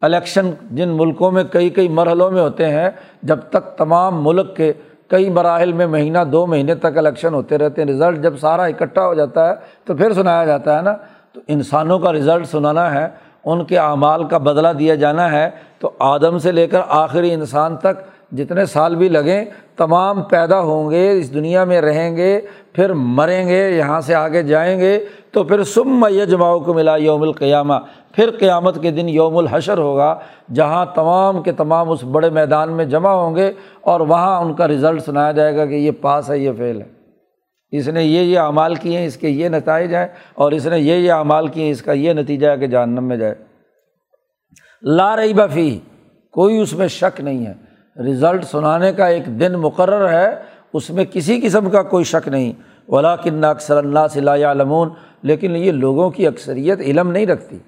الیکشن 0.02 0.50
جن 0.70 0.88
ملکوں 0.88 1.30
میں 1.30 1.44
کئی 1.44 1.70
کئی 1.70 1.88
مرحلوں 1.88 2.30
میں 2.30 2.42
ہوتے 2.42 2.68
ہیں، 2.68 2.90
جب 3.22 3.38
تک 3.50 3.78
تمام 3.78 4.24
ملک 4.24 4.56
کے 4.56 4.72
کئی 5.08 5.30
مراحل 5.30 5.72
میں 5.72 5.86
مہینہ، 5.86 6.18
دو 6.32 6.46
مہینے 6.46 6.74
تک 6.74 6.98
الیکشن 6.98 7.34
ہوتے 7.34 7.58
رہتے 7.58 7.82
ہیں 7.82 7.88
رزلٹ 7.88 8.22
جب 8.22 8.38
سارا 8.38 8.64
اکٹھا 8.64 9.06
ہو 9.06 9.14
جاتا 9.14 9.48
ہے، 9.48 9.54
تو 9.84 9.96
پھر 9.96 10.12
سنایا 10.12 10.44
جاتا 10.44 10.76
ہے 10.76 10.82
نا۔ 10.82 10.92
تو 11.32 11.40
انسانوں 11.48 11.98
کا 11.98 12.12
رزلٹ 12.12 12.46
سنانا 12.46 12.94
ہے، 12.94 13.08
ان 13.44 13.64
کے 13.64 13.78
اعمال 13.78 14.24
کا 14.24 14.38
بدلہ 14.38 14.68
دیا 14.78 14.94
جانا 14.94 15.32
ہے۔ 15.32 15.50
تو 15.78 15.90
آدم 15.98 16.38
سے 16.38 16.52
لے 16.52 16.66
کر 16.66 16.80
آخری 16.88 17.32
انسان 17.32 17.76
تک 17.76 18.19
جتنے 18.32 18.66
سال 18.66 18.96
بھی 18.96 19.08
لگیں 19.08 19.44
تمام 19.76 20.22
پیدا 20.22 20.60
ہوں 20.60 20.90
گے، 20.90 21.18
اس 21.18 21.34
دنیا 21.34 21.64
میں 21.64 21.80
رہیں 21.80 22.16
گے، 22.16 22.40
پھر 22.72 22.92
مریں 22.92 23.48
گے، 23.48 23.70
یہاں 23.70 24.00
سے 24.00 24.14
آگے 24.14 24.42
جائیں 24.42 24.80
گے، 24.80 25.04
تو 25.32 25.44
پھر 25.44 25.64
سم 25.64 26.06
یجماؤ 26.10 26.60
کو 26.60 26.74
ملا 26.74 26.96
یوم 26.96 27.22
القیامہ، 27.22 27.74
پھر 28.12 28.30
قیامت 28.30 28.82
کے 28.82 28.90
دن 28.90 29.08
یوم 29.08 29.36
الحشر 29.36 29.78
ہوگا، 29.78 30.18
جہاں 30.54 30.86
تمام 30.94 31.42
کے 31.42 31.52
تمام 31.52 31.90
اس 31.90 32.04
بڑے 32.04 32.30
میدان 32.30 32.72
میں 32.72 32.84
جمع 32.84 33.10
ہوں 33.10 33.36
گے، 33.36 33.52
اور 33.80 34.00
وہاں 34.00 34.40
ان 34.40 34.54
کا 34.54 34.68
رزلٹ 34.68 35.02
سنایا 35.02 35.32
جائے 35.32 35.56
گا 35.56 35.66
کہ 35.66 35.74
یہ 35.74 35.90
پاس 36.00 36.30
ہے، 36.30 36.38
یہ 36.38 36.50
فیل 36.58 36.80
ہے۔ 36.80 36.86
اس 37.72 37.88
نے 37.88 38.04
یہ 38.04 38.20
یہ 38.20 38.38
اعمال 38.38 38.74
کیے 38.74 38.98
ہیں، 38.98 39.06
اس 39.06 39.16
کے 39.16 39.28
یہ 39.28 39.48
نتائج 39.48 39.94
ہیں، 39.94 40.06
اور 40.34 40.52
اس 40.52 40.66
نے 40.66 40.78
یہ 40.78 40.94
یہ 40.94 41.12
اعمال 41.12 41.46
کیے 41.46 41.64
ہیں، 41.64 41.70
اس 41.70 41.82
کا 41.82 41.92
یہ 41.92 42.12
نتیجہ 42.12 42.46
ہے 42.46 42.58
کہ 42.58 42.66
جہنم 42.66 43.04
میں 43.04 43.16
جائے۔ 43.16 43.34
لا 44.82 45.16
رہی 45.16 45.34
بفی 45.34 45.78
کوئی 46.32 46.58
اس 46.58 46.72
میں 46.72 46.88
شک 46.88 47.20
نہیں 47.20 47.46
ہے۔ 47.46 47.69
رزلٹ 48.00 48.44
سنانے 48.44 48.92
کا 48.92 49.06
ایک 49.06 49.40
دن 49.40 49.52
مقرر 49.52 50.08
ہے، 50.08 50.36
اس 50.72 50.90
میں 50.90 51.04
کسی 51.04 51.40
قسم 51.40 51.70
کا 51.70 51.82
کوئی 51.82 52.04
شک 52.04 52.28
نہیں۔ 52.28 52.52
ولا 52.88 53.16
کن 53.16 53.44
اکثر 53.44 53.76
اللہ 53.76 53.98
صلی 54.10 54.44
علمون 54.44 54.88
لیکن 55.22 55.56
یہ 55.56 55.72
لوگوں 55.72 56.10
کی 56.10 56.26
اکثریت 56.26 56.80
علم 56.80 57.10
نہیں 57.10 57.26
رکھتی۔ 57.26 57.58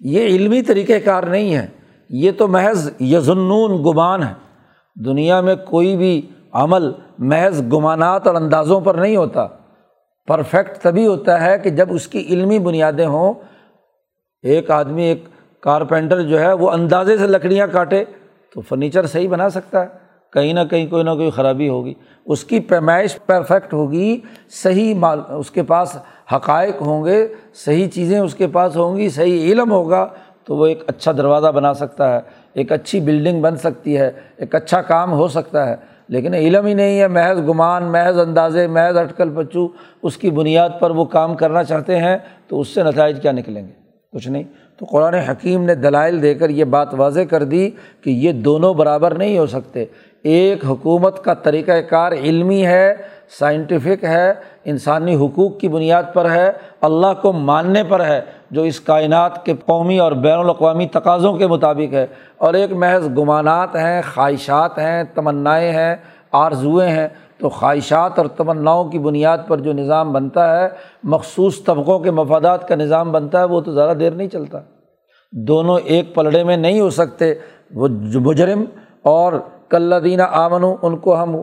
یہ 0.00 0.26
علمی 0.26 0.62
طریقۂ 0.62 0.92
کار 1.04 1.22
نہیں 1.22 1.54
ہے۔ 1.54 1.66
یہ 2.10 2.30
تو 2.38 2.48
محض 2.48 2.90
یزنون 3.00 3.84
گمان 3.84 4.22
ہے۔ 4.22 4.32
دنیا 5.04 5.40
میں 5.40 5.54
کوئی 5.54 5.96
بھی 5.96 6.30
عمل 6.52 6.92
محض 7.18 7.62
گمانات 7.72 8.26
اور 8.26 8.34
اندازوں 8.34 8.80
پر 8.80 8.94
نہیں 8.94 9.16
ہوتا۔ 9.16 9.46
پرفیکٹ 10.26 10.78
تبھی 10.78 11.06
ہوتا 11.06 11.40
ہے 11.44 11.58
کہ 11.58 11.70
جب 11.70 11.86
اس 11.90 12.08
کی 12.08 12.26
علمی 12.28 12.58
بنیادیں 12.58 13.06
ہوں۔ 13.06 13.34
ایک 14.42 14.70
آدمی، 14.70 15.04
ایک 15.04 15.24
کارپینٹر 15.60 16.20
جو 16.20 16.40
ہے، 16.40 16.52
وہ 16.52 16.70
اندازے 16.70 17.18
سے 17.18 17.26
لکڑیاں 17.26 17.66
کاٹے۔ 17.66 18.04
تو 18.54 18.60
فرنیچر 18.60 19.06
صحیح 19.06 19.28
بنا 19.28 19.50
سکتا 19.50 19.80
ہے۔ 19.80 19.86
کہیں 20.32 20.52
نہ 20.52 20.60
کہیں 20.70 20.86
کوئی 20.86 21.02
نہ 21.02 21.10
کوئی 21.10 21.30
خرابی 21.30 21.68
ہوگی۔ 21.68 21.94
اس 22.26 22.44
کی 22.44 22.60
پیمائش 22.60 23.18
پرفیکٹ 23.26 23.72
ہوگی، 23.72 24.20
صحیح 24.50 24.94
مال، 24.94 25.20
اس 25.28 25.50
کے 25.50 25.62
پاس 25.62 25.96
حقائق 26.32 26.82
ہوں 26.82 27.04
گے، 27.04 27.28
صحیح 27.54 27.88
چیزیں 27.88 28.18
اس 28.18 28.34
کے 28.34 28.46
پاس 28.46 28.76
ہوں 28.76 28.96
گی، 28.96 29.08
صحیح 29.08 29.52
علم 29.52 29.72
ہوگا 29.72 30.08
تو 30.44 30.56
وہ 30.56 30.66
ایک 30.66 30.82
اچھا 30.86 31.12
دروازہ 31.12 31.46
بنا 31.46 31.74
سکتا 31.74 32.14
ہے۔ 32.14 32.20
ایک 32.54 32.72
اچھی 32.72 33.00
بلڈنگ 33.00 33.42
بن 33.42 33.56
سکتی 33.56 33.98
ہے، 33.98 34.10
ایک 34.36 34.54
اچھا 34.54 34.82
کام 34.82 35.12
ہو 35.12 35.28
سکتا 35.28 35.68
ہے۔ 35.68 35.76
لیکن 36.08 36.34
علم 36.34 36.66
ہی 36.66 36.74
نہیں 36.74 37.00
ہے، 37.00 37.08
محض 37.08 37.38
گمان، 37.38 37.84
محض 37.84 38.18
اندازے، 38.18 38.66
محض 38.66 38.96
اٹکل 38.96 39.30
پچو۔ 39.30 39.68
اس 40.02 40.16
کی 40.16 40.30
بنیاد 40.30 40.70
پر 40.80 40.90
وہ 40.90 41.04
کام 41.04 41.34
کرنا 41.34 41.64
چاہتے 41.64 41.96
ہیں 41.96 42.18
تو 42.48 42.60
اس 42.60 42.68
سے 42.68 42.82
نتائج 42.82 43.22
کیا 43.22 43.32
نکلیں 43.32 43.66
گے؟ 43.66 43.81
کچھ 44.12 44.28
نہیں۔ 44.28 44.42
تو 44.78 44.86
قرآن 44.90 45.14
حکیم 45.14 45.64
نے 45.64 45.74
دلائل 45.74 46.22
دے 46.22 46.34
کر 46.34 46.50
یہ 46.50 46.64
بات 46.64 46.94
واضح 46.94 47.20
کر 47.20 47.44
دی 47.44 47.70
کہ 48.04 48.10
یہ 48.10 48.32
دونوں 48.32 48.74
برابر 48.74 49.14
نہیں 49.14 49.38
ہو 49.38 49.46
سکتے۔ 49.46 49.84
ایک 50.22 50.64
حکومت 50.64 51.24
کا 51.24 51.34
طریقۂ 51.34 51.72
کار 51.90 52.12
علمی 52.12 52.66
ہے 52.66 52.94
سائنٹیفک 53.38 54.04
ہے، 54.04 54.32
انسانی 54.64 55.14
حقوق 55.14 55.60
کی 55.60 55.68
بنیاد 55.68 56.02
پر 56.14 56.30
ہے، 56.30 56.52
اللہ 56.80 57.22
کو 57.22 57.32
ماننے 57.32 57.84
پر 57.84 58.04
ہے، 58.04 58.20
جو 58.50 58.62
اس 58.62 58.80
کائنات 58.80 59.46
کے 59.46 59.54
قومی 59.66 59.98
اور 59.98 60.12
بین 60.12 60.38
الاقوامی 60.38 60.86
تقاضوں 60.86 61.36
کے 61.36 61.46
مطابق 61.46 61.94
ہے۔ 61.94 62.06
اور 62.38 62.54
ایک 62.54 62.72
محض 62.72 63.08
گمانات 63.18 63.76
ہیں، 63.76 64.02
خواہشات 64.14 64.78
ہیں، 64.78 65.02
تمنائیں 65.14 65.72
ہیں، 65.72 65.96
آرزوئیں 66.32 66.90
ہیں۔ 66.90 67.08
تو 67.42 67.48
خواہشات 67.48 68.18
اور 68.18 68.26
تمناؤں 68.26 68.84
کی 68.84 68.98
بنیاد 68.98 69.38
پر 69.48 69.58
جو 69.58 69.72
نظام 69.72 70.12
بنتا 70.12 70.60
ہے، 70.60 70.68
مخصوص 71.02 71.64
طبقوں 71.64 71.98
کے 71.98 72.10
مفادات 72.10 72.68
کا 72.68 72.74
نظام 72.74 73.12
بنتا 73.12 73.38
ہے، 73.38 73.44
وہ 73.44 73.60
تو 73.60 73.72
زیادہ 73.72 73.96
دیر 73.96 74.10
نہیں 74.10 74.28
چلتا۔ 74.28 74.58
دونوں 75.32 75.78
ایک 75.84 76.14
پلڑے 76.14 76.44
میں 76.44 76.56
نہیں 76.56 76.80
ہو 76.80 76.90
سکتے۔ 76.90 77.34
وہ 77.74 77.88
مجرم 78.14 78.64
اور 79.02 79.32
کلدینہ 79.68 80.22
آمن 80.22 80.64
ان 80.82 80.96
کو 80.96 81.22
ہم 81.22 81.36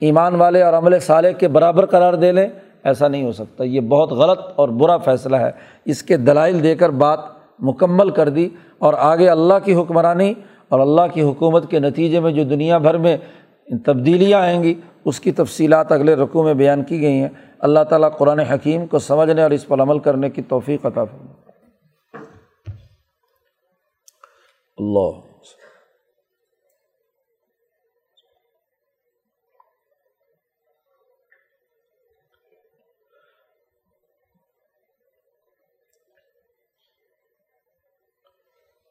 ایمان 0.00 0.34
والے 0.34 0.62
اور 0.62 0.72
عمل 0.72 0.98
صالح 0.98 1.30
کے 1.30 1.48
برابر 1.48 1.86
قرار 1.86 2.14
دے 2.14 2.32
لیں، 2.32 2.48
ایسا 2.84 3.08
نہیں 3.08 3.24
ہو 3.24 3.32
سکتا۔ 3.32 3.64
یہ 3.64 3.80
بہت 3.80 4.12
غلط 4.12 4.38
اور 4.56 4.68
برا 4.68 4.96
فیصلہ 4.96 5.36
ہے۔ 5.36 5.50
اس 5.84 6.02
کے 6.02 6.16
دلائل 6.16 6.62
دے 6.62 6.74
کر 6.74 6.88
بات 6.88 7.20
مکمل 7.58 8.10
کر 8.10 8.28
دی 8.28 8.48
اور 8.78 8.94
آگے 8.98 9.28
اللہ 9.28 9.54
کی 9.64 9.74
حکمرانی 9.74 10.34
اور 10.68 10.80
اللہ 10.80 11.02
کی 11.14 11.22
حکومت 11.22 11.70
کے 11.70 11.78
نتیجے 11.78 12.20
میں 12.20 12.32
جو 12.32 12.44
دنیا 12.44 12.78
بھر 12.78 12.98
میں 12.98 13.16
تبدیلیاں 13.78 14.40
آئیں 14.40 14.62
گی، 14.62 14.80
اس 15.04 15.20
کی 15.20 15.32
تفصیلات 15.32 15.92
اگلے 15.92 16.14
رقوع 16.14 16.44
میں 16.44 16.54
بیان 16.54 16.84
کی 16.84 17.00
گئی 17.00 17.20
ہیں۔ 17.20 17.28
اللہ 17.58 17.84
تعالیٰ 17.84 18.18
قرآن 18.18 18.38
حکیم 18.38 18.86
کو 18.86 18.98
سمجھنے 18.98 19.42
اور 19.42 19.50
اس 19.50 19.68
پر 19.68 19.80
عمل 19.80 19.98
کرنے 19.98 20.30
کی 20.30 20.42
توفیق 20.42 20.86
عطا 20.86 21.04
فرمائے۔ 21.04 21.50
اللہ۔ 24.78 25.30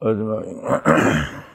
اجمعین۔ 0.00 1.49